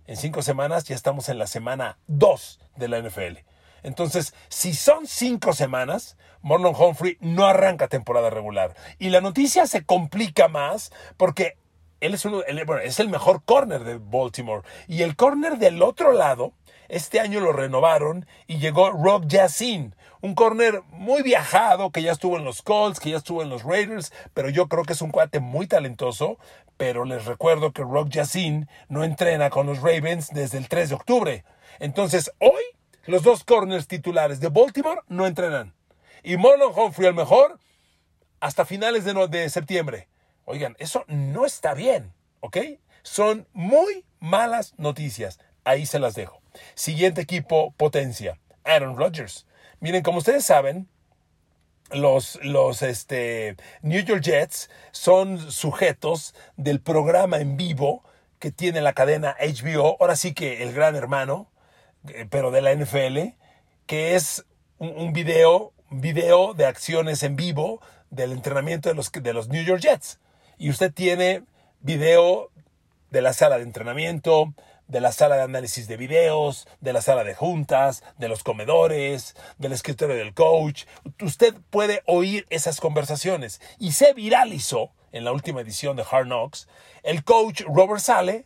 En 0.05 0.17
cinco 0.17 0.41
semanas 0.41 0.83
ya 0.85 0.95
estamos 0.95 1.29
en 1.29 1.37
la 1.37 1.47
semana 1.47 1.97
dos 2.07 2.59
de 2.75 2.87
la 2.87 2.99
NFL. 3.01 3.39
Entonces, 3.83 4.33
si 4.49 4.73
son 4.73 5.07
cinco 5.07 5.53
semanas, 5.53 6.17
Marlon 6.41 6.75
Humphrey 6.75 7.17
no 7.19 7.45
arranca 7.45 7.87
temporada 7.87 8.29
regular. 8.29 8.75
Y 8.97 9.09
la 9.09 9.21
noticia 9.21 9.67
se 9.67 9.85
complica 9.85 10.47
más 10.47 10.91
porque 11.17 11.57
él 11.99 12.13
es, 12.13 12.25
uno, 12.25 12.41
es 12.43 12.99
el 12.99 13.09
mejor 13.09 13.43
corner 13.43 13.83
de 13.83 13.97
Baltimore. 13.97 14.63
Y 14.87 15.03
el 15.03 15.15
corner 15.15 15.57
del 15.57 15.81
otro 15.81 16.11
lado 16.11 16.53
este 16.89 17.19
año 17.19 17.39
lo 17.39 17.53
renovaron 17.53 18.25
y 18.47 18.57
llegó 18.57 18.91
Rob 18.91 19.27
Yassin, 19.27 19.95
un 20.21 20.35
corner 20.35 20.81
muy 20.89 21.21
viajado 21.21 21.91
que 21.91 22.01
ya 22.01 22.11
estuvo 22.11 22.37
en 22.37 22.45
los 22.45 22.61
Colts, 22.61 22.99
que 22.99 23.11
ya 23.11 23.17
estuvo 23.17 23.41
en 23.41 23.49
los 23.49 23.63
Raiders, 23.63 24.13
pero 24.33 24.49
yo 24.49 24.67
creo 24.67 24.83
que 24.83 24.93
es 24.93 25.01
un 25.01 25.11
cuate 25.11 25.39
muy 25.39 25.67
talentoso. 25.67 26.37
Pero 26.77 27.05
les 27.05 27.25
recuerdo 27.25 27.71
que 27.71 27.83
Rob 27.83 28.09
Yassin 28.09 28.67
no 28.89 29.03
entrena 29.03 29.49
con 29.49 29.67
los 29.67 29.79
Ravens 29.81 30.29
desde 30.29 30.57
el 30.57 30.67
3 30.67 30.89
de 30.89 30.95
octubre. 30.95 31.45
Entonces, 31.79 32.31
hoy 32.39 32.63
los 33.05 33.23
dos 33.23 33.43
corners 33.43 33.87
titulares 33.87 34.39
de 34.39 34.49
Baltimore 34.49 35.01
no 35.07 35.27
entrenan. 35.27 35.73
Y 36.23 36.37
Marlon 36.37 36.73
Humphrey, 36.75 37.09
el 37.09 37.13
mejor, 37.13 37.59
hasta 38.39 38.65
finales 38.65 39.05
de, 39.05 39.13
de 39.27 39.49
septiembre. 39.49 40.07
Oigan, 40.45 40.75
eso 40.79 41.05
no 41.07 41.45
está 41.45 41.73
bien, 41.73 42.13
¿ok? 42.39 42.57
Son 43.01 43.47
muy 43.53 44.05
malas 44.19 44.73
noticias. 44.77 45.39
Ahí 45.63 45.85
se 45.85 45.99
las 45.99 46.15
dejo. 46.15 46.42
Siguiente 46.75 47.21
equipo, 47.21 47.73
potencia. 47.77 48.37
Aaron 48.63 48.97
Rodgers. 48.97 49.45
Miren, 49.79 50.03
como 50.03 50.19
ustedes 50.19 50.45
saben, 50.45 50.87
los, 51.91 52.39
los 52.43 52.81
este, 52.81 53.55
New 53.81 54.03
York 54.03 54.21
Jets 54.21 54.69
son 54.91 55.51
sujetos 55.51 56.33
del 56.57 56.79
programa 56.79 57.37
en 57.37 57.57
vivo 57.57 58.03
que 58.39 58.51
tiene 58.51 58.81
la 58.81 58.93
cadena 58.93 59.37
HBO, 59.39 59.97
ahora 59.99 60.15
sí 60.15 60.33
que 60.33 60.63
el 60.63 60.73
gran 60.73 60.95
hermano, 60.95 61.49
eh, 62.09 62.27
pero 62.29 62.51
de 62.51 62.61
la 62.61 62.73
NFL, 62.73 63.37
que 63.85 64.15
es 64.15 64.45
un, 64.79 65.13
video, 65.13 65.71
video 65.89 66.53
de 66.53 66.65
acciones 66.65 67.23
en 67.23 67.35
vivo 67.35 67.79
del 68.09 68.33
entrenamiento 68.33 68.89
de 68.89 68.95
los, 68.95 69.11
de 69.11 69.33
los 69.33 69.47
New 69.47 69.63
York 69.63 69.81
Jets. 69.81 70.19
Y 70.57 70.69
usted 70.69 70.91
tiene 70.93 71.43
video 71.79 72.49
de 73.11 73.21
la 73.21 73.31
sala 73.31 73.57
de 73.57 73.63
entrenamiento, 73.63 74.53
de 74.93 75.01
la 75.01 75.11
sala 75.11 75.35
de 75.35 75.41
análisis 75.41 75.87
de 75.87 75.97
videos, 75.97 76.67
de 76.79 76.93
la 76.93 77.01
sala 77.01 77.23
de 77.23 77.33
juntas, 77.33 78.03
de 78.19 78.29
los 78.29 78.43
comedores, 78.43 79.35
del 79.57 79.73
escritorio 79.73 80.15
del 80.15 80.35
coach. 80.35 80.85
Usted 81.19 81.55
puede 81.71 82.03
oír 82.05 82.45
esas 82.51 82.79
conversaciones. 82.79 83.59
Y 83.79 83.93
se 83.93 84.13
viralizó 84.13 84.91
en 85.11 85.25
la 85.25 85.31
última 85.31 85.61
edición 85.61 85.95
de 85.97 86.05
Hard 86.09 86.27
Knocks 86.27 86.67
el 87.01 87.23
coach 87.23 87.61
Robert 87.61 88.01
Sale 88.01 88.45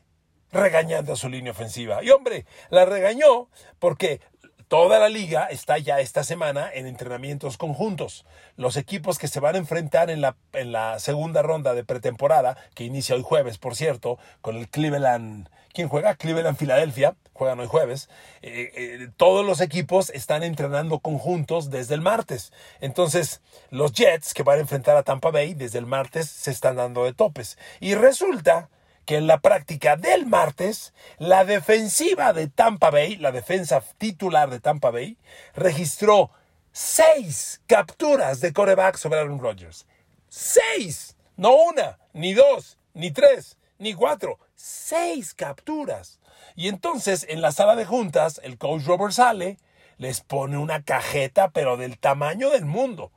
regañando 0.53 1.11
a 1.11 1.17
su 1.17 1.27
línea 1.27 1.51
ofensiva. 1.51 2.01
Y 2.01 2.11
hombre, 2.11 2.45
la 2.69 2.85
regañó 2.85 3.49
porque 3.77 4.21
Toda 4.67 4.99
la 4.99 5.07
liga 5.07 5.45
está 5.45 5.77
ya 5.77 6.01
esta 6.01 6.25
semana 6.25 6.69
en 6.73 6.87
entrenamientos 6.87 7.55
conjuntos. 7.55 8.25
Los 8.57 8.75
equipos 8.75 9.17
que 9.17 9.29
se 9.29 9.39
van 9.39 9.55
a 9.55 9.59
enfrentar 9.59 10.09
en 10.09 10.19
la, 10.19 10.35
en 10.51 10.73
la 10.73 10.99
segunda 10.99 11.41
ronda 11.41 11.73
de 11.73 11.85
pretemporada, 11.85 12.57
que 12.75 12.83
inicia 12.83 13.15
hoy 13.15 13.23
jueves, 13.23 13.59
por 13.59 13.77
cierto, 13.77 14.19
con 14.41 14.57
el 14.57 14.67
Cleveland. 14.67 15.49
¿Quién 15.77 15.89
juega? 15.89 16.15
Cleveland, 16.15 16.57
Filadelfia. 16.57 17.15
Juegan 17.33 17.59
hoy 17.59 17.67
jueves. 17.67 18.09
Eh, 18.41 18.71
eh, 18.75 19.09
todos 19.15 19.45
los 19.45 19.61
equipos 19.61 20.09
están 20.09 20.41
entrenando 20.41 21.01
conjuntos 21.01 21.69
desde 21.69 21.93
el 21.93 22.01
martes. 22.01 22.51
Entonces, 22.81 23.41
los 23.69 23.93
Jets 23.93 24.33
que 24.33 24.41
van 24.41 24.57
a 24.57 24.61
enfrentar 24.61 24.97
a 24.97 25.03
Tampa 25.03 25.29
Bay 25.29 25.53
desde 25.53 25.77
el 25.77 25.85
martes 25.85 26.27
se 26.27 26.49
están 26.49 26.77
dando 26.77 27.03
de 27.03 27.13
topes. 27.13 27.59
Y 27.79 27.93
resulta 27.93 28.71
que 29.05 29.17
en 29.17 29.27
la 29.27 29.37
práctica 29.37 29.97
del 29.97 30.25
martes, 30.25 30.95
la 31.19 31.45
defensiva 31.45 32.33
de 32.33 32.47
Tampa 32.47 32.89
Bay, 32.89 33.15
la 33.17 33.31
defensa 33.31 33.83
titular 33.99 34.49
de 34.49 34.59
Tampa 34.59 34.89
Bay, 34.89 35.19
registró 35.53 36.31
seis 36.71 37.61
capturas 37.67 38.41
de 38.41 38.51
coreback 38.51 38.97
sobre 38.97 39.19
Aaron 39.19 39.39
Rodgers. 39.39 39.85
Seis. 40.27 41.15
No 41.35 41.55
una, 41.55 41.99
ni 42.13 42.33
dos, 42.33 42.79
ni 42.95 43.11
tres, 43.11 43.57
ni 43.79 43.93
cuatro. 43.93 44.39
Seis 44.55 45.33
capturas. 45.33 46.19
Y 46.55 46.67
entonces 46.67 47.25
en 47.29 47.41
la 47.41 47.51
sala 47.51 47.75
de 47.75 47.85
juntas, 47.85 48.41
el 48.43 48.57
coach 48.57 48.83
Robert 48.85 49.13
Sale 49.13 49.57
les 49.97 50.21
pone 50.21 50.57
una 50.57 50.83
cajeta, 50.83 51.49
pero 51.49 51.77
del 51.77 51.97
tamaño 51.97 52.49
del 52.49 52.65
mundo. 52.65 53.11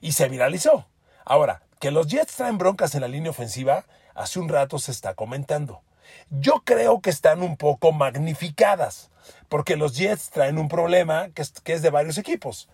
y 0.00 0.12
se 0.12 0.28
viralizó. 0.28 0.86
Ahora, 1.24 1.62
que 1.80 1.90
los 1.90 2.06
Jets 2.06 2.36
traen 2.36 2.56
broncas 2.56 2.94
en 2.94 3.00
la 3.00 3.08
línea 3.08 3.30
ofensiva, 3.30 3.84
hace 4.14 4.38
un 4.38 4.48
rato 4.48 4.78
se 4.78 4.92
está 4.92 5.14
comentando. 5.14 5.82
Yo 6.30 6.62
creo 6.64 7.00
que 7.00 7.10
están 7.10 7.42
un 7.42 7.56
poco 7.56 7.92
magnificadas, 7.92 9.10
porque 9.48 9.76
los 9.76 9.96
Jets 9.96 10.30
traen 10.30 10.58
un 10.58 10.68
problema 10.68 11.30
que 11.30 11.42
es, 11.42 11.50
que 11.50 11.72
es 11.72 11.82
de 11.82 11.90
varios 11.90 12.16
equipos. 12.18 12.68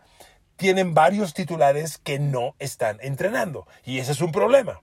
Tienen 0.56 0.94
varios 0.94 1.34
titulares 1.34 1.98
que 1.98 2.18
no 2.18 2.54
están 2.58 2.98
entrenando, 3.00 3.66
y 3.84 3.98
ese 3.98 4.12
es 4.12 4.20
un 4.20 4.32
problema. 4.32 4.82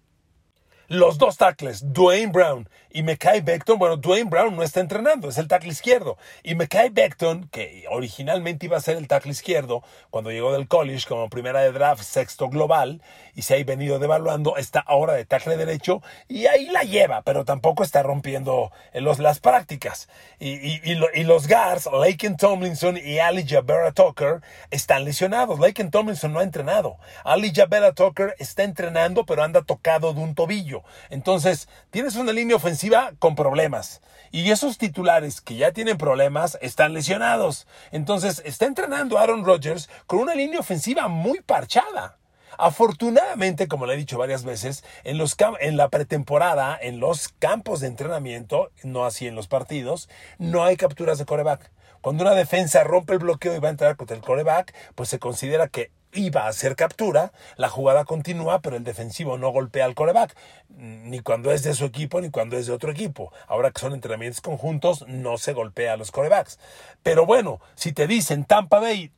Los 0.91 1.17
dos 1.17 1.37
tackles, 1.37 1.93
Dwayne 1.93 2.33
Brown 2.33 2.67
y 2.93 3.01
Mekai 3.03 3.39
Beckton, 3.39 3.79
bueno, 3.79 3.95
Dwayne 3.95 4.29
Brown 4.29 4.53
no 4.57 4.61
está 4.61 4.81
entrenando, 4.81 5.29
es 5.29 5.37
el 5.37 5.47
tackle 5.47 5.71
izquierdo. 5.71 6.17
Y 6.43 6.55
Mekai 6.55 6.89
Beckton, 6.89 7.47
que 7.47 7.85
originalmente 7.89 8.65
iba 8.65 8.75
a 8.75 8.81
ser 8.81 8.97
el 8.97 9.07
tackle 9.07 9.31
izquierdo, 9.31 9.83
cuando 10.09 10.31
llegó 10.31 10.51
del 10.51 10.67
college 10.67 11.07
como 11.07 11.29
primera 11.29 11.61
de 11.61 11.71
draft, 11.71 12.03
sexto 12.03 12.49
global, 12.49 13.01
y 13.33 13.43
se 13.43 13.55
ha 13.55 13.63
venido 13.63 13.99
devaluando, 13.99 14.57
está 14.57 14.81
ahora 14.81 15.13
de 15.13 15.23
tackle 15.23 15.55
derecho, 15.55 16.01
y 16.27 16.47
ahí 16.47 16.65
la 16.65 16.83
lleva, 16.83 17.21
pero 17.21 17.45
tampoco 17.45 17.83
está 17.83 18.03
rompiendo 18.03 18.73
las 18.93 19.39
prácticas. 19.39 20.09
Y, 20.39 20.81
y, 20.91 21.23
los 21.23 21.47
guards, 21.47 21.87
Laken 21.89 22.35
Tomlinson 22.35 22.97
y 22.97 23.19
Ali 23.19 23.47
Jabera 23.47 23.93
Tucker, 23.93 24.41
están 24.71 25.05
lesionados. 25.05 25.59
Laken 25.59 25.91
Tomlinson 25.91 26.33
no 26.33 26.39
ha 26.39 26.43
entrenado. 26.43 26.97
Ali 27.23 27.53
Jabera 27.55 27.93
Tucker 27.93 28.35
está 28.39 28.63
entrenando, 28.63 29.25
pero 29.25 29.43
anda 29.43 29.61
tocado 29.61 30.13
de 30.13 30.19
un 30.19 30.35
tobillo. 30.35 30.80
Entonces, 31.09 31.67
tienes 31.89 32.15
una 32.15 32.31
línea 32.31 32.55
ofensiva 32.55 33.13
con 33.19 33.35
problemas. 33.35 34.01
Y 34.31 34.51
esos 34.51 34.77
titulares 34.77 35.41
que 35.41 35.55
ya 35.55 35.71
tienen 35.71 35.97
problemas 35.97 36.57
están 36.61 36.93
lesionados. 36.93 37.67
Entonces, 37.91 38.41
está 38.45 38.65
entrenando 38.65 39.17
Aaron 39.17 39.45
Rodgers 39.45 39.89
con 40.07 40.19
una 40.19 40.35
línea 40.35 40.59
ofensiva 40.59 41.07
muy 41.07 41.41
parchada. 41.41 42.17
Afortunadamente, 42.57 43.67
como 43.67 43.85
le 43.85 43.93
he 43.93 43.97
dicho 43.97 44.17
varias 44.17 44.43
veces, 44.43 44.83
en, 45.03 45.17
los 45.17 45.35
en 45.59 45.77
la 45.77 45.89
pretemporada, 45.89 46.77
en 46.79 46.99
los 46.99 47.29
campos 47.29 47.79
de 47.79 47.87
entrenamiento, 47.87 48.71
no 48.83 49.05
así 49.05 49.27
en 49.27 49.35
los 49.35 49.47
partidos, 49.47 50.09
no 50.37 50.63
hay 50.63 50.77
capturas 50.77 51.17
de 51.17 51.25
coreback. 51.25 51.71
Cuando 52.01 52.23
una 52.23 52.33
defensa 52.35 52.83
rompe 52.83 53.13
el 53.13 53.19
bloqueo 53.19 53.55
y 53.55 53.59
va 53.59 53.67
a 53.67 53.71
entrar 53.71 53.95
contra 53.95 54.15
el 54.15 54.23
coreback, 54.23 54.73
pues 54.95 55.09
se 55.09 55.19
considera 55.19 55.67
que 55.67 55.91
iba 56.13 56.43
a 56.43 56.47
hacer 56.47 56.75
captura, 56.75 57.31
la 57.55 57.69
jugada 57.69 58.05
continúa, 58.05 58.61
pero 58.61 58.75
el 58.75 58.83
defensivo 58.83 59.37
no 59.37 59.49
golpea 59.51 59.85
al 59.85 59.95
coreback, 59.95 60.35
ni 60.69 61.19
cuando 61.19 61.51
es 61.51 61.63
de 61.63 61.73
su 61.73 61.85
equipo 61.85 62.21
ni 62.21 62.29
cuando 62.29 62.57
es 62.57 62.67
de 62.67 62.73
otro 62.73 62.91
equipo. 62.91 63.31
Ahora 63.47 63.71
que 63.71 63.81
son 63.81 63.93
entrenamientos 63.93 64.41
conjuntos, 64.41 65.05
no 65.07 65.37
se 65.37 65.53
golpea 65.53 65.93
a 65.93 65.97
los 65.97 66.11
corebacks. 66.11 66.59
Pero 67.03 67.25
bueno, 67.25 67.59
si 67.75 67.93
te 67.93 68.07
dicen 68.07 68.45
Tampa 68.45 68.79
Bay 68.79 69.11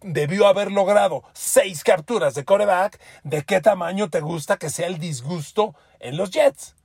debió 0.00 0.46
haber 0.46 0.70
logrado 0.70 1.24
seis 1.32 1.82
capturas 1.82 2.34
de 2.34 2.44
coreback, 2.44 3.00
¿de 3.24 3.42
qué 3.42 3.60
tamaño 3.60 4.10
te 4.10 4.20
gusta 4.20 4.56
que 4.56 4.70
sea 4.70 4.86
el 4.86 4.98
disgusto 4.98 5.74
en 5.98 6.16
los 6.16 6.30
Jets? 6.30 6.76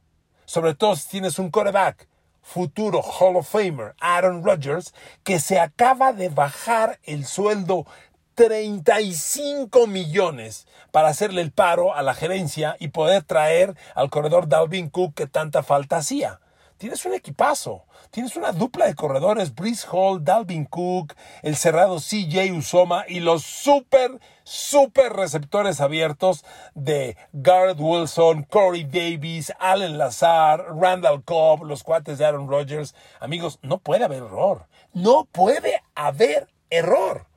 Sobre 0.45 0.73
todo 0.73 0.95
si 0.95 1.09
tienes 1.09 1.39
un 1.39 1.51
coreback 1.51 2.07
futuro 2.43 3.01
Hall 3.01 3.37
of 3.37 3.49
Famer 3.49 3.95
Aaron 3.99 4.43
Rodgers, 4.43 4.93
que 5.23 5.39
se 5.39 5.59
acaba 5.59 6.13
de 6.13 6.29
bajar 6.29 6.99
el 7.03 7.25
sueldo 7.25 7.85
35 8.35 9.87
millones 9.87 10.67
para 10.91 11.09
hacerle 11.09 11.41
el 11.41 11.51
paro 11.51 11.95
a 11.95 12.01
la 12.01 12.15
gerencia 12.15 12.75
y 12.79 12.89
poder 12.89 13.23
traer 13.23 13.75
al 13.95 14.09
corredor 14.09 14.47
Dalvin 14.47 14.89
Cook 14.89 15.13
que 15.13 15.27
tanta 15.27 15.63
falta 15.63 15.97
hacía. 15.97 16.39
Tienes 16.77 17.05
un 17.05 17.13
equipazo, 17.13 17.85
tienes 18.11 18.35
una 18.35 18.51
dupla 18.51 18.87
de 18.87 18.95
corredores, 18.95 19.55
Brice 19.55 19.87
Hall, 19.89 20.23
Dalvin 20.23 20.65
Cook, 20.65 21.13
el 21.41 21.55
cerrado 21.55 21.97
CJ 21.97 22.51
Usoma 22.57 23.05
y 23.07 23.21
los 23.21 23.43
super, 23.43 24.19
super 24.43 25.13
receptores 25.13 25.79
abiertos 25.79 26.43
de 26.73 27.15
Garrett 27.31 27.79
Wilson, 27.79 28.43
Corey 28.43 28.83
Davis, 28.83 29.53
Allen 29.59 29.97
Lazar, 29.97 30.75
Randall 30.75 31.23
Cobb, 31.23 31.63
los 31.63 31.83
cuates 31.83 32.17
de 32.17 32.25
Aaron 32.25 32.49
Rodgers. 32.49 32.95
Amigos, 33.21 33.59
no 33.61 33.77
puede 33.77 34.03
haber 34.03 34.23
error. 34.23 34.67
No 34.93 35.25
puede 35.31 35.81
haber 35.95 36.49
error 36.69 37.27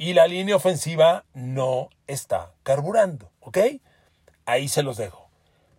y 0.00 0.14
la 0.14 0.26
línea 0.26 0.56
ofensiva 0.56 1.26
no 1.34 1.90
está 2.06 2.52
carburando, 2.62 3.30
¿ok? 3.40 3.58
Ahí 4.46 4.66
se 4.66 4.82
los 4.82 4.96
dejo. 4.96 5.28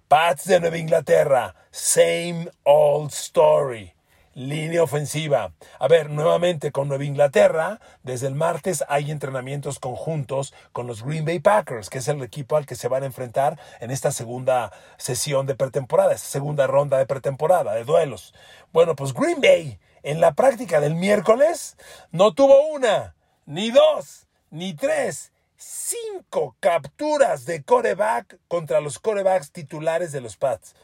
Pats 0.07 0.45
de 0.45 0.59
Nueva 0.59 0.77
Inglaterra, 0.77 1.55
same 1.71 2.47
old 2.61 3.09
story. 3.09 3.95
Línea 4.35 4.83
ofensiva. 4.83 5.53
A 5.79 5.87
ver, 5.87 6.11
nuevamente 6.11 6.71
con 6.71 6.87
Nueva 6.87 7.03
Inglaterra, 7.03 7.79
desde 8.03 8.27
el 8.27 8.35
martes 8.35 8.83
hay 8.89 9.09
entrenamientos 9.09 9.79
conjuntos 9.79 10.53
con 10.71 10.85
los 10.85 11.03
Green 11.03 11.25
Bay 11.25 11.39
Packers, 11.39 11.89
que 11.89 11.97
es 11.97 12.07
el 12.07 12.21
equipo 12.21 12.57
al 12.57 12.67
que 12.67 12.75
se 12.75 12.87
van 12.87 13.01
a 13.01 13.07
enfrentar 13.07 13.59
en 13.79 13.89
esta 13.89 14.11
segunda 14.11 14.71
sesión 14.97 15.47
de 15.47 15.55
pretemporada, 15.55 16.13
esta 16.13 16.29
segunda 16.29 16.67
ronda 16.67 16.99
de 16.99 17.07
pretemporada, 17.07 17.73
de 17.73 17.85
duelos. 17.85 18.35
Bueno, 18.71 18.95
pues 18.95 19.15
Green 19.15 19.41
Bay, 19.41 19.79
en 20.03 20.21
la 20.21 20.33
práctica 20.33 20.79
del 20.79 20.93
miércoles, 20.93 21.75
no 22.11 22.35
tuvo 22.35 22.67
una, 22.67 23.15
ni 23.45 23.71
dos, 23.71 24.27
ni 24.49 24.73
tres, 24.73 25.31
cinco 25.57 26.55
capturas 26.59 27.45
de 27.45 27.63
coreback 27.63 28.39
contra 28.47 28.81
los 28.81 28.99
corebacks 28.99 29.51
titulares 29.51 30.11
de 30.11 30.21
los 30.21 30.37
Pats. 30.37 30.75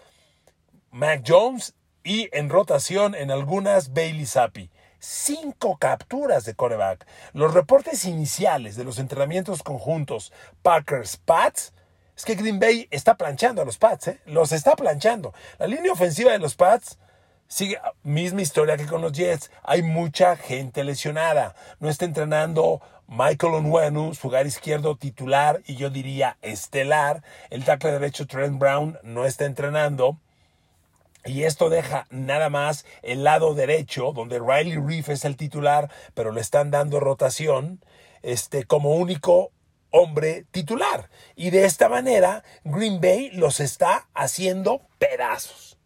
Mac 0.91 1.23
Jones 1.25 1.75
y 2.03 2.29
en 2.31 2.49
rotación 2.49 3.15
en 3.15 3.31
algunas 3.31 3.93
Bailey 3.93 4.25
Zappi. 4.25 4.69
Cinco 4.99 5.77
capturas 5.77 6.45
de 6.45 6.55
coreback. 6.55 7.05
Los 7.33 7.53
reportes 7.53 8.05
iniciales 8.05 8.75
de 8.75 8.83
los 8.83 8.97
entrenamientos 8.97 9.61
conjuntos 9.61 10.33
Packers-Pats 10.63 11.73
es 12.15 12.25
que 12.25 12.35
Green 12.35 12.59
Bay 12.59 12.87
está 12.89 13.15
planchando 13.15 13.61
a 13.61 13.65
los 13.65 13.77
Pats, 13.77 14.07
¿eh? 14.07 14.19
los 14.25 14.51
está 14.51 14.75
planchando. 14.75 15.33
La 15.59 15.67
línea 15.67 15.91
ofensiva 15.91 16.31
de 16.31 16.39
los 16.39 16.55
Pats 16.55 16.97
Sigue, 17.49 17.79
misma 18.03 18.41
historia 18.41 18.75
que 18.75 18.85
con 18.85 19.01
los 19.01 19.13
Jets. 19.13 19.51
Hay 19.63 19.81
mucha 19.81 20.35
gente 20.35 20.83
lesionada. 20.83 21.55
No 21.79 21.89
está 21.89 22.03
entrenando 22.03 22.81
Michael 23.07 23.53
Onwenu, 23.53 24.13
su 24.13 24.23
jugar 24.23 24.45
izquierdo 24.45 24.97
titular 24.97 25.61
y 25.65 25.77
yo 25.77 25.89
diría 25.89 26.37
estelar. 26.41 27.23
El 27.49 27.63
tackle 27.63 27.93
derecho 27.93 28.27
Trent 28.27 28.59
Brown 28.59 28.99
no 29.01 29.25
está 29.25 29.45
entrenando. 29.45 30.17
Y 31.23 31.43
esto 31.43 31.69
deja 31.69 32.05
nada 32.09 32.49
más 32.49 32.85
el 33.01 33.23
lado 33.23 33.53
derecho, 33.53 34.11
donde 34.11 34.39
Riley 34.39 34.77
Reef 34.77 35.09
es 35.09 35.23
el 35.23 35.37
titular, 35.37 35.89
pero 36.13 36.31
le 36.31 36.41
están 36.41 36.69
dando 36.69 36.99
rotación, 36.99 37.81
este, 38.23 38.65
como 38.65 38.95
único 38.95 39.51
hombre 39.89 40.45
titular. 40.51 41.09
Y 41.35 41.49
de 41.49 41.65
esta 41.65 41.87
manera, 41.87 42.43
Green 42.65 42.99
Bay 42.99 43.29
los 43.31 43.61
está 43.61 44.07
haciendo 44.13 44.81
pedazos. 44.99 45.76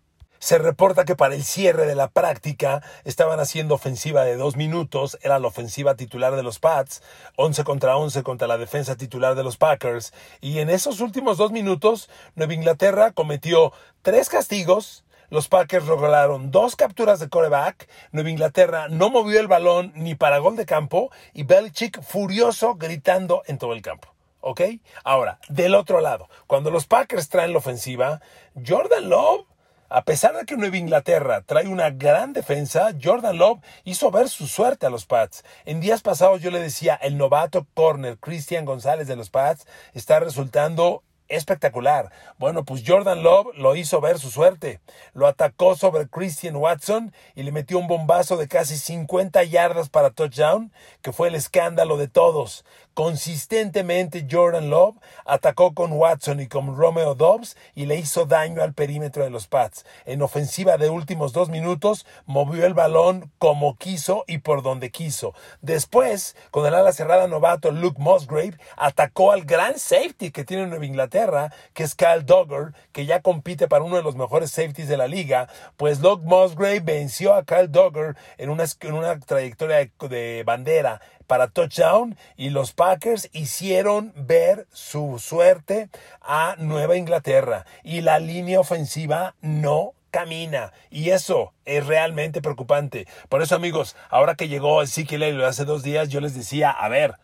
Se 0.41 0.57
reporta 0.57 1.05
que 1.05 1.15
para 1.15 1.35
el 1.35 1.43
cierre 1.43 1.85
de 1.85 1.93
la 1.93 2.09
práctica 2.09 2.81
estaban 3.03 3.39
haciendo 3.39 3.75
ofensiva 3.75 4.23
de 4.23 4.37
dos 4.37 4.55
minutos, 4.55 5.19
era 5.21 5.37
la 5.37 5.47
ofensiva 5.47 5.93
titular 5.93 6.35
de 6.35 6.41
los 6.41 6.57
Pats, 6.57 7.03
11 7.35 7.63
contra 7.63 7.95
11 7.95 8.23
contra 8.23 8.47
la 8.47 8.57
defensa 8.57 8.95
titular 8.95 9.35
de 9.35 9.43
los 9.43 9.57
Packers, 9.57 10.15
y 10.41 10.57
en 10.57 10.71
esos 10.71 10.99
últimos 10.99 11.37
dos 11.37 11.51
minutos 11.51 12.09
Nueva 12.33 12.55
Inglaterra 12.55 13.11
cometió 13.11 13.71
tres 14.01 14.29
castigos, 14.29 15.05
los 15.29 15.47
Packers 15.47 15.85
lograron 15.85 16.49
dos 16.49 16.75
capturas 16.75 17.19
de 17.19 17.29
coreback, 17.29 17.87
Nueva 18.11 18.31
Inglaterra 18.31 18.87
no 18.89 19.11
movió 19.11 19.39
el 19.39 19.47
balón 19.47 19.93
ni 19.95 20.15
para 20.15 20.39
gol 20.39 20.55
de 20.55 20.65
campo, 20.65 21.11
y 21.33 21.43
Belichick 21.43 22.01
furioso 22.01 22.73
gritando 22.77 23.43
en 23.45 23.59
todo 23.59 23.73
el 23.73 23.83
campo. 23.83 24.11
¿Ok? 24.39 24.61
Ahora, 25.03 25.37
del 25.49 25.75
otro 25.75 26.01
lado, 26.01 26.27
cuando 26.47 26.71
los 26.71 26.87
Packers 26.87 27.29
traen 27.29 27.51
la 27.51 27.59
ofensiva, 27.59 28.21
Jordan 28.65 29.07
Love 29.07 29.45
a 29.93 30.05
pesar 30.05 30.33
de 30.37 30.45
que 30.45 30.55
Nueva 30.55 30.77
Inglaterra 30.77 31.41
trae 31.41 31.67
una 31.67 31.89
gran 31.89 32.31
defensa, 32.31 32.91
Jordan 33.03 33.37
Love 33.37 33.59
hizo 33.83 34.09
ver 34.09 34.29
su 34.29 34.47
suerte 34.47 34.85
a 34.85 34.89
los 34.89 35.05
Pats. 35.05 35.43
En 35.65 35.81
días 35.81 36.01
pasados 36.01 36.41
yo 36.41 36.49
le 36.49 36.61
decía, 36.61 36.95
el 36.95 37.17
novato 37.17 37.67
corner 37.73 38.17
Cristian 38.17 38.63
González 38.63 39.07
de 39.07 39.17
los 39.17 39.29
Pats 39.29 39.67
está 39.93 40.21
resultando 40.21 41.03
espectacular. 41.27 42.11
Bueno, 42.37 42.63
pues 42.63 42.83
Jordan 42.85 43.23
Love 43.23 43.47
lo 43.55 43.75
hizo 43.75 44.01
ver 44.01 44.19
su 44.19 44.29
suerte. 44.29 44.79
Lo 45.13 45.27
atacó 45.27 45.75
sobre 45.75 46.07
Christian 46.07 46.55
Watson 46.55 47.13
y 47.35 47.43
le 47.43 47.51
metió 47.51 47.77
un 47.77 47.87
bombazo 47.87 48.37
de 48.37 48.47
casi 48.47 48.77
50 48.77 49.43
yardas 49.43 49.89
para 49.89 50.11
touchdown, 50.11 50.71
que 51.01 51.11
fue 51.11 51.29
el 51.29 51.35
escándalo 51.35 51.97
de 51.97 52.07
todos. 52.07 52.65
Consistentemente 52.93 54.27
Jordan 54.29 54.69
Love 54.69 54.97
atacó 55.25 55.73
con 55.73 55.93
Watson 55.93 56.41
y 56.41 56.47
con 56.47 56.75
Romeo 56.75 57.15
Dobbs 57.15 57.55
y 57.73 57.85
le 57.85 57.95
hizo 57.95 58.25
daño 58.25 58.61
al 58.61 58.73
perímetro 58.73 59.23
de 59.23 59.29
los 59.29 59.47
Pats. 59.47 59.85
En 60.05 60.21
ofensiva 60.21 60.77
de 60.77 60.89
últimos 60.89 61.31
dos 61.31 61.47
minutos 61.49 62.05
movió 62.25 62.65
el 62.65 62.73
balón 62.73 63.31
como 63.37 63.77
quiso 63.77 64.25
y 64.27 64.39
por 64.39 64.61
donde 64.61 64.91
quiso. 64.91 65.33
Después, 65.61 66.35
con 66.51 66.65
el 66.65 66.73
ala 66.73 66.91
cerrada 66.91 67.27
novato 67.27 67.71
Luke 67.71 68.01
Musgrave, 68.01 68.57
atacó 68.75 69.31
al 69.31 69.45
gran 69.45 69.79
safety 69.79 70.31
que 70.31 70.43
tiene 70.43 70.67
Nueva 70.67 70.85
Inglaterra 70.85 71.53
que 71.73 71.83
es 71.83 71.95
Kyle 71.95 72.25
Duggar, 72.25 72.73
que 72.91 73.05
ya 73.05 73.21
compite 73.21 73.67
para 73.67 73.83
uno 73.83 73.95
de 73.95 74.03
los 74.03 74.15
mejores 74.15 74.51
safeties 74.51 74.87
de 74.87 74.97
la 74.97 75.07
liga, 75.07 75.47
pues 75.77 76.01
Luke 76.01 76.23
Musgrave 76.25 76.81
venció 76.81 77.33
a 77.33 77.45
Kyle 77.45 77.71
Duggar 77.71 78.17
en 78.37 78.49
una, 78.49 78.65
en 78.81 78.93
una 78.93 79.19
trayectoria 79.19 79.89
de 80.09 80.43
bandera 80.45 81.01
para 81.31 81.47
touchdown 81.47 82.17
y 82.35 82.49
los 82.49 82.73
Packers 82.73 83.29
hicieron 83.31 84.11
ver 84.17 84.67
su 84.73 85.17
suerte 85.17 85.87
a 86.19 86.57
Nueva 86.57 86.97
Inglaterra 86.97 87.65
y 87.85 88.01
la 88.01 88.19
línea 88.19 88.59
ofensiva 88.59 89.33
no 89.39 89.93
camina. 90.11 90.73
Y 90.89 91.11
eso 91.11 91.53
es 91.63 91.87
realmente 91.87 92.41
preocupante. 92.41 93.07
Por 93.29 93.41
eso, 93.41 93.55
amigos, 93.55 93.95
ahora 94.09 94.35
que 94.35 94.49
llegó 94.49 94.81
Ezekiel 94.81 95.23
Elliott 95.23 95.45
hace 95.45 95.63
dos 95.63 95.83
días, 95.83 96.09
yo 96.09 96.19
les 96.19 96.35
decía, 96.35 96.69
a 96.69 96.89
ver, 96.89 97.15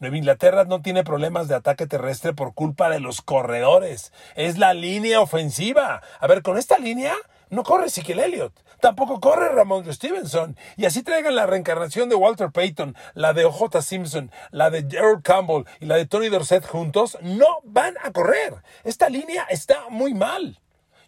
Nueva 0.00 0.16
Inglaterra 0.16 0.64
no 0.64 0.82
tiene 0.82 1.04
problemas 1.04 1.46
de 1.46 1.54
ataque 1.54 1.86
terrestre 1.86 2.32
por 2.32 2.54
culpa 2.54 2.90
de 2.90 2.98
los 2.98 3.22
corredores. 3.22 4.12
Es 4.34 4.58
la 4.58 4.74
línea 4.74 5.20
ofensiva. 5.20 6.02
A 6.18 6.26
ver, 6.26 6.42
con 6.42 6.58
esta 6.58 6.78
línea 6.78 7.14
no 7.52 7.64
corre 7.64 7.86
Ezekiel 7.86 8.18
Elliott. 8.18 8.54
Tampoco 8.80 9.20
corre 9.20 9.50
Ramón 9.50 9.84
Stevenson. 9.92 10.56
Y 10.78 10.86
así 10.86 11.02
traigan 11.02 11.36
la 11.36 11.44
reencarnación 11.44 12.08
de 12.08 12.14
Walter 12.14 12.50
Payton, 12.50 12.96
la 13.12 13.34
de 13.34 13.44
OJ 13.44 13.82
Simpson, 13.82 14.32
la 14.52 14.70
de 14.70 14.86
Gerald 14.88 15.22
Campbell 15.22 15.66
y 15.78 15.84
la 15.84 15.96
de 15.96 16.06
Tony 16.06 16.30
Dorset 16.30 16.66
juntos. 16.66 17.18
No 17.20 17.46
van 17.64 17.94
a 18.02 18.10
correr. 18.10 18.54
Esta 18.84 19.10
línea 19.10 19.44
está 19.50 19.90
muy 19.90 20.14
mal. 20.14 20.60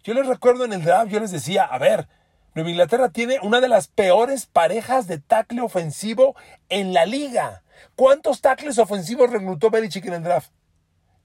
Yo 0.03 0.13
les 0.13 0.27
recuerdo 0.27 0.65
en 0.65 0.73
el 0.73 0.83
draft, 0.83 1.11
yo 1.11 1.19
les 1.19 1.31
decía, 1.31 1.63
a 1.63 1.79
ver, 1.79 2.07
Nueva 2.53 2.69
Inglaterra 2.69 3.09
tiene 3.09 3.39
una 3.41 3.59
de 3.59 3.67
las 3.67 3.87
peores 3.87 4.45
parejas 4.45 5.07
de 5.07 5.17
tackle 5.17 5.61
ofensivo 5.61 6.35
en 6.69 6.93
la 6.93 7.07
liga. 7.07 7.63
¿Cuántos 7.95 8.41
tackles 8.41 8.77
ofensivos 8.77 9.31
reclutó 9.31 9.71
Belichick 9.71 10.05
en 10.05 10.13
el 10.13 10.23
draft? 10.23 10.51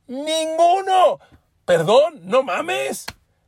¡Ninguno! 0.06 1.20
Perdón, 1.66 2.22
no 2.22 2.42
mames. 2.42 3.04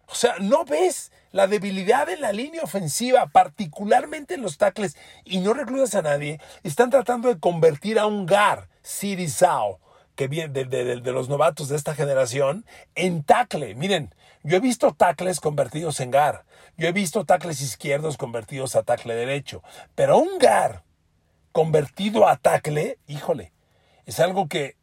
O 0.06 0.14
sea, 0.14 0.34
¿no 0.38 0.66
ves 0.66 1.10
la 1.32 1.46
debilidad 1.46 2.08
en 2.08 2.20
la 2.20 2.32
línea 2.32 2.62
ofensiva, 2.62 3.26
particularmente 3.26 4.34
en 4.34 4.42
los 4.42 4.58
tackles, 4.58 4.96
y 5.24 5.40
no 5.40 5.54
reclutas 5.54 5.94
a 5.94 6.02
nadie? 6.02 6.40
Están 6.62 6.90
tratando 6.90 7.28
de 7.28 7.40
convertir 7.40 7.98
a 7.98 8.06
un 8.06 8.26
Gar, 8.26 8.68
Siri 8.82 9.26
que 10.14 10.28
viene 10.28 10.52
de, 10.52 10.64
de, 10.66 11.12
los 11.12 11.28
novatos 11.28 11.68
de 11.68 11.76
esta 11.76 11.94
generación, 11.94 12.66
en 12.94 13.22
tackle. 13.24 13.74
Miren, 13.74 14.14
yo 14.42 14.56
he 14.56 14.60
visto 14.60 14.92
tackles 14.92 15.40
convertidos 15.40 16.00
en 16.00 16.10
gar. 16.10 16.44
Yo 16.76 16.88
he 16.88 16.92
visto 16.92 17.24
tackles 17.24 17.60
izquierdos 17.60 18.16
convertidos 18.16 18.76
a 18.76 18.82
tackle 18.82 19.14
derecho. 19.14 19.62
Pero 19.94 20.18
un 20.18 20.38
gar 20.38 20.84
convertido 21.52 22.28
a 22.28 22.36
tackle, 22.36 22.98
híjole, 23.06 23.52
es 24.04 24.20
algo 24.20 24.48
que 24.48 24.76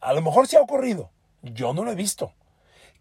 a 0.00 0.12
lo 0.12 0.22
mejor 0.22 0.46
se 0.46 0.56
ha 0.56 0.60
ocurrido. 0.60 1.10
Yo 1.42 1.72
no 1.72 1.84
lo 1.84 1.92
he 1.92 1.96
visto. 1.96 2.32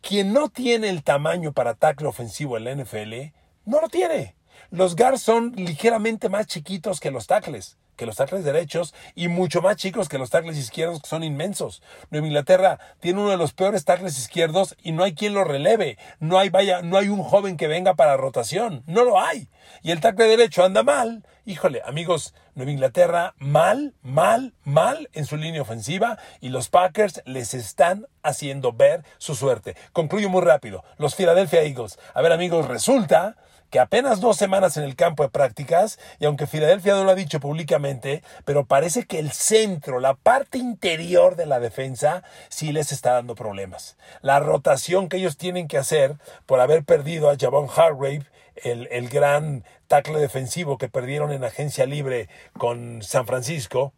Quien 0.07 0.33
no 0.33 0.49
tiene 0.49 0.89
el 0.89 1.01
tamaño 1.01 1.51
para 1.51 1.73
tackle 1.73 2.07
ofensivo 2.07 2.57
en 2.57 2.63
la 2.65 2.75
NFL, 2.75 3.33
no 3.65 3.81
lo 3.81 3.89
tiene. 3.89 4.35
Los 4.69 4.95
guards 4.95 5.23
son 5.23 5.53
ligeramente 5.55 6.29
más 6.29 6.45
chiquitos 6.45 6.99
que 6.99 7.09
los 7.09 7.25
tackles 7.25 7.79
que 7.95 8.05
los 8.05 8.15
tackles 8.15 8.43
derechos 8.43 8.93
y 9.15 9.27
mucho 9.27 9.61
más 9.61 9.77
chicos 9.77 10.09
que 10.09 10.17
los 10.17 10.29
tackles 10.29 10.57
izquierdos 10.57 11.01
que 11.01 11.09
son 11.09 11.23
inmensos. 11.23 11.81
Nueva 12.09 12.27
Inglaterra 12.27 12.79
tiene 12.99 13.21
uno 13.21 13.29
de 13.29 13.37
los 13.37 13.53
peores 13.53 13.85
tackles 13.85 14.17
izquierdos 14.17 14.75
y 14.81 14.91
no 14.91 15.03
hay 15.03 15.13
quien 15.13 15.33
lo 15.33 15.43
releve. 15.43 15.97
No 16.19 16.37
hay, 16.39 16.49
vaya, 16.49 16.81
no 16.81 16.97
hay 16.97 17.09
un 17.09 17.23
joven 17.23 17.57
que 17.57 17.67
venga 17.67 17.95
para 17.95 18.17
rotación. 18.17 18.83
No 18.87 19.03
lo 19.03 19.19
hay. 19.19 19.49
Y 19.81 19.91
el 19.91 19.99
tackle 19.99 20.27
derecho 20.27 20.63
anda 20.63 20.83
mal. 20.83 21.25
Híjole, 21.45 21.81
amigos, 21.85 22.33
Nueva 22.55 22.71
Inglaterra 22.71 23.35
mal, 23.37 23.93
mal, 24.01 24.53
mal 24.63 25.09
en 25.13 25.25
su 25.25 25.37
línea 25.37 25.61
ofensiva 25.61 26.17
y 26.41 26.49
los 26.49 26.69
Packers 26.69 27.21
les 27.25 27.53
están 27.53 28.07
haciendo 28.23 28.73
ver 28.73 29.03
su 29.19 29.35
suerte. 29.35 29.75
Concluyo 29.93 30.29
muy 30.29 30.41
rápido. 30.41 30.83
Los 30.97 31.15
Philadelphia 31.15 31.61
Eagles. 31.61 31.99
A 32.13 32.21
ver, 32.21 32.31
amigos, 32.31 32.67
resulta 32.67 33.35
que 33.69 33.79
apenas 33.79 34.21
dos 34.21 34.37
semanas 34.37 34.77
en 34.77 34.83
el 34.83 34.95
campo 34.95 35.23
de 35.23 35.29
prácticas, 35.29 35.99
y 36.19 36.25
aunque 36.25 36.47
Filadelfia 36.47 36.95
no 36.95 37.03
lo 37.03 37.11
ha 37.11 37.15
dicho 37.15 37.39
públicamente, 37.39 38.23
pero 38.45 38.65
parece 38.65 39.05
que 39.05 39.19
el 39.19 39.31
centro, 39.31 39.99
la 39.99 40.13
parte 40.13 40.57
interior 40.57 41.35
de 41.35 41.45
la 41.45 41.59
defensa, 41.59 42.23
sí 42.49 42.71
les 42.71 42.91
está 42.91 43.13
dando 43.13 43.35
problemas. 43.35 43.97
La 44.21 44.39
rotación 44.39 45.09
que 45.09 45.17
ellos 45.17 45.37
tienen 45.37 45.67
que 45.67 45.77
hacer 45.77 46.15
por 46.45 46.59
haber 46.59 46.83
perdido 46.83 47.29
a 47.29 47.37
Javon 47.37 47.67
Hargrave, 47.75 48.23
el, 48.55 48.87
el 48.91 49.09
gran 49.09 49.65
tackle 49.87 50.19
defensivo 50.19 50.77
que 50.77 50.89
perdieron 50.89 51.31
en 51.31 51.43
agencia 51.43 51.85
libre 51.85 52.29
con 52.57 53.01
San 53.03 53.27
Francisco, 53.27 53.93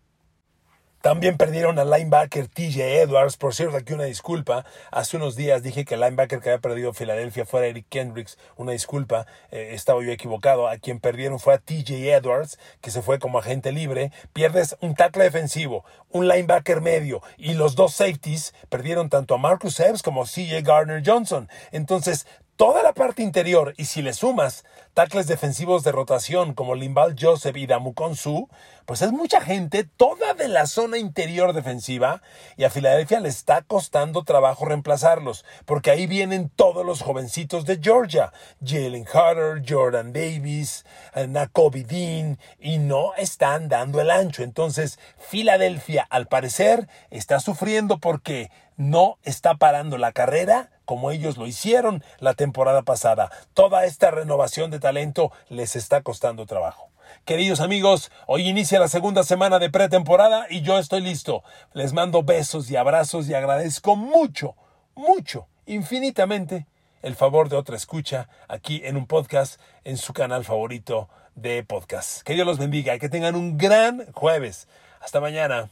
también 1.07 1.37
perdieron 1.37 1.79
al 1.79 1.89
linebacker 1.89 2.49
TJ 2.49 2.99
Edwards. 2.99 3.37
Por 3.37 3.55
cierto, 3.55 3.77
aquí 3.77 3.93
una 3.93 4.03
disculpa. 4.03 4.65
Hace 4.91 5.15
unos 5.15 5.37
días 5.37 5.63
dije 5.63 5.85
que 5.85 5.93
el 5.93 6.01
linebacker 6.01 6.41
que 6.41 6.49
había 6.49 6.59
perdido 6.59 6.91
Filadelfia 6.91 7.45
fuera 7.45 7.67
Eric 7.67 7.85
Kendricks. 7.87 8.37
Una 8.57 8.73
disculpa. 8.73 9.25
Eh, 9.49 9.69
estaba 9.71 10.03
yo 10.03 10.11
equivocado. 10.11 10.67
A 10.67 10.75
quien 10.79 10.99
perdieron 10.99 11.39
fue 11.39 11.53
a 11.53 11.59
TJ 11.59 12.13
Edwards, 12.13 12.59
que 12.81 12.91
se 12.91 13.01
fue 13.01 13.19
como 13.19 13.39
agente 13.39 13.71
libre. 13.71 14.11
Pierdes 14.33 14.75
un 14.81 14.95
tackle 14.95 15.23
defensivo, 15.23 15.85
un 16.09 16.27
linebacker 16.27 16.81
medio 16.81 17.21
y 17.37 17.53
los 17.53 17.75
dos 17.75 17.93
safeties 17.93 18.53
perdieron 18.67 19.07
tanto 19.09 19.35
a 19.35 19.37
Marcus 19.37 19.79
Epps 19.79 20.03
como 20.03 20.23
a 20.23 20.25
CJ 20.25 20.61
Gardner 20.61 21.01
Johnson. 21.05 21.47
Entonces, 21.71 22.27
toda 22.57 22.81
la 22.81 22.93
parte 22.93 23.21
interior 23.21 23.75
y 23.77 23.85
si 23.85 24.01
le 24.01 24.13
sumas 24.13 24.65
tackles 24.95 25.27
defensivos 25.27 25.83
de 25.83 25.91
rotación 25.91 26.55
como 26.55 26.73
Limbal 26.73 27.15
Joseph 27.17 27.55
y 27.55 27.67
Damukon 27.67 28.15
Su, 28.15 28.49
pues 28.87 29.03
es 29.03 29.11
mucha 29.11 29.41
gente, 29.41 29.83
toda 29.83 30.33
de 30.33 30.47
la 30.47 30.65
zona 30.65 30.97
interior 30.97 31.53
defensiva 31.53 32.23
y 32.57 32.63
a 32.63 32.71
Filadelfia 32.71 33.19
le 33.19 33.29
está 33.29 33.61
costando 33.61 34.23
trabajo 34.23 34.65
reemplazarlos, 34.65 35.45
porque 35.65 35.91
ahí 35.91 36.07
vienen 36.07 36.49
todos 36.49 36.83
los 36.83 37.03
jovencitos 37.03 37.65
de 37.65 37.79
Georgia, 37.79 38.33
Jalen 38.65 39.03
Carter, 39.03 39.61
Jordan 39.67 40.11
Davis, 40.11 40.83
eh, 41.13 41.27
Nakobe 41.27 41.83
Dean, 41.83 42.39
y 42.59 42.79
no 42.79 43.13
están 43.17 43.69
dando 43.69 44.01
el 44.01 44.09
ancho. 44.09 44.41
Entonces, 44.41 44.97
Filadelfia, 45.19 46.07
al 46.09 46.27
parecer, 46.27 46.87
está 47.11 47.39
sufriendo 47.39 47.99
porque 47.99 48.49
no 48.77 49.17
está 49.23 49.55
parando 49.55 49.97
la 49.97 50.13
carrera 50.13 50.69
como 50.85 51.11
ellos 51.11 51.37
lo 51.37 51.47
hicieron 51.47 52.03
la 52.19 52.33
temporada 52.33 52.83
pasada. 52.83 53.29
Toda 53.53 53.83
esta 53.83 54.09
renovación 54.09 54.71
de 54.71 54.79
talento 54.79 55.33
les 55.49 55.75
está 55.75 56.01
costando 56.01 56.45
trabajo. 56.45 56.89
Queridos 57.25 57.59
amigos, 57.59 58.11
hoy 58.25 58.47
inicia 58.47 58.79
la 58.79 58.87
segunda 58.87 59.23
semana 59.23 59.59
de 59.59 59.69
pretemporada 59.69 60.45
y 60.49 60.61
yo 60.61 60.79
estoy 60.79 61.01
listo. 61.01 61.43
Les 61.73 61.91
mando 61.91 62.23
besos 62.23 62.71
y 62.71 62.77
abrazos 62.77 63.27
y 63.27 63.33
agradezco 63.33 63.95
mucho, 63.97 64.55
mucho, 64.95 65.47
infinitamente 65.65 66.67
el 67.01 67.15
favor 67.15 67.49
de 67.49 67.57
otra 67.57 67.75
escucha 67.75 68.29
aquí 68.47 68.81
en 68.83 68.97
un 68.97 69.07
podcast 69.07 69.59
en 69.83 69.97
su 69.97 70.13
canal 70.13 70.45
favorito 70.45 71.09
de 71.35 71.63
podcast. 71.63 72.21
Que 72.21 72.33
Dios 72.33 72.47
los 72.47 72.59
bendiga 72.59 72.95
y 72.95 72.99
que 72.99 73.09
tengan 73.09 73.35
un 73.35 73.57
gran 73.57 74.11
jueves. 74.13 74.67
Hasta 75.01 75.19
mañana. 75.19 75.69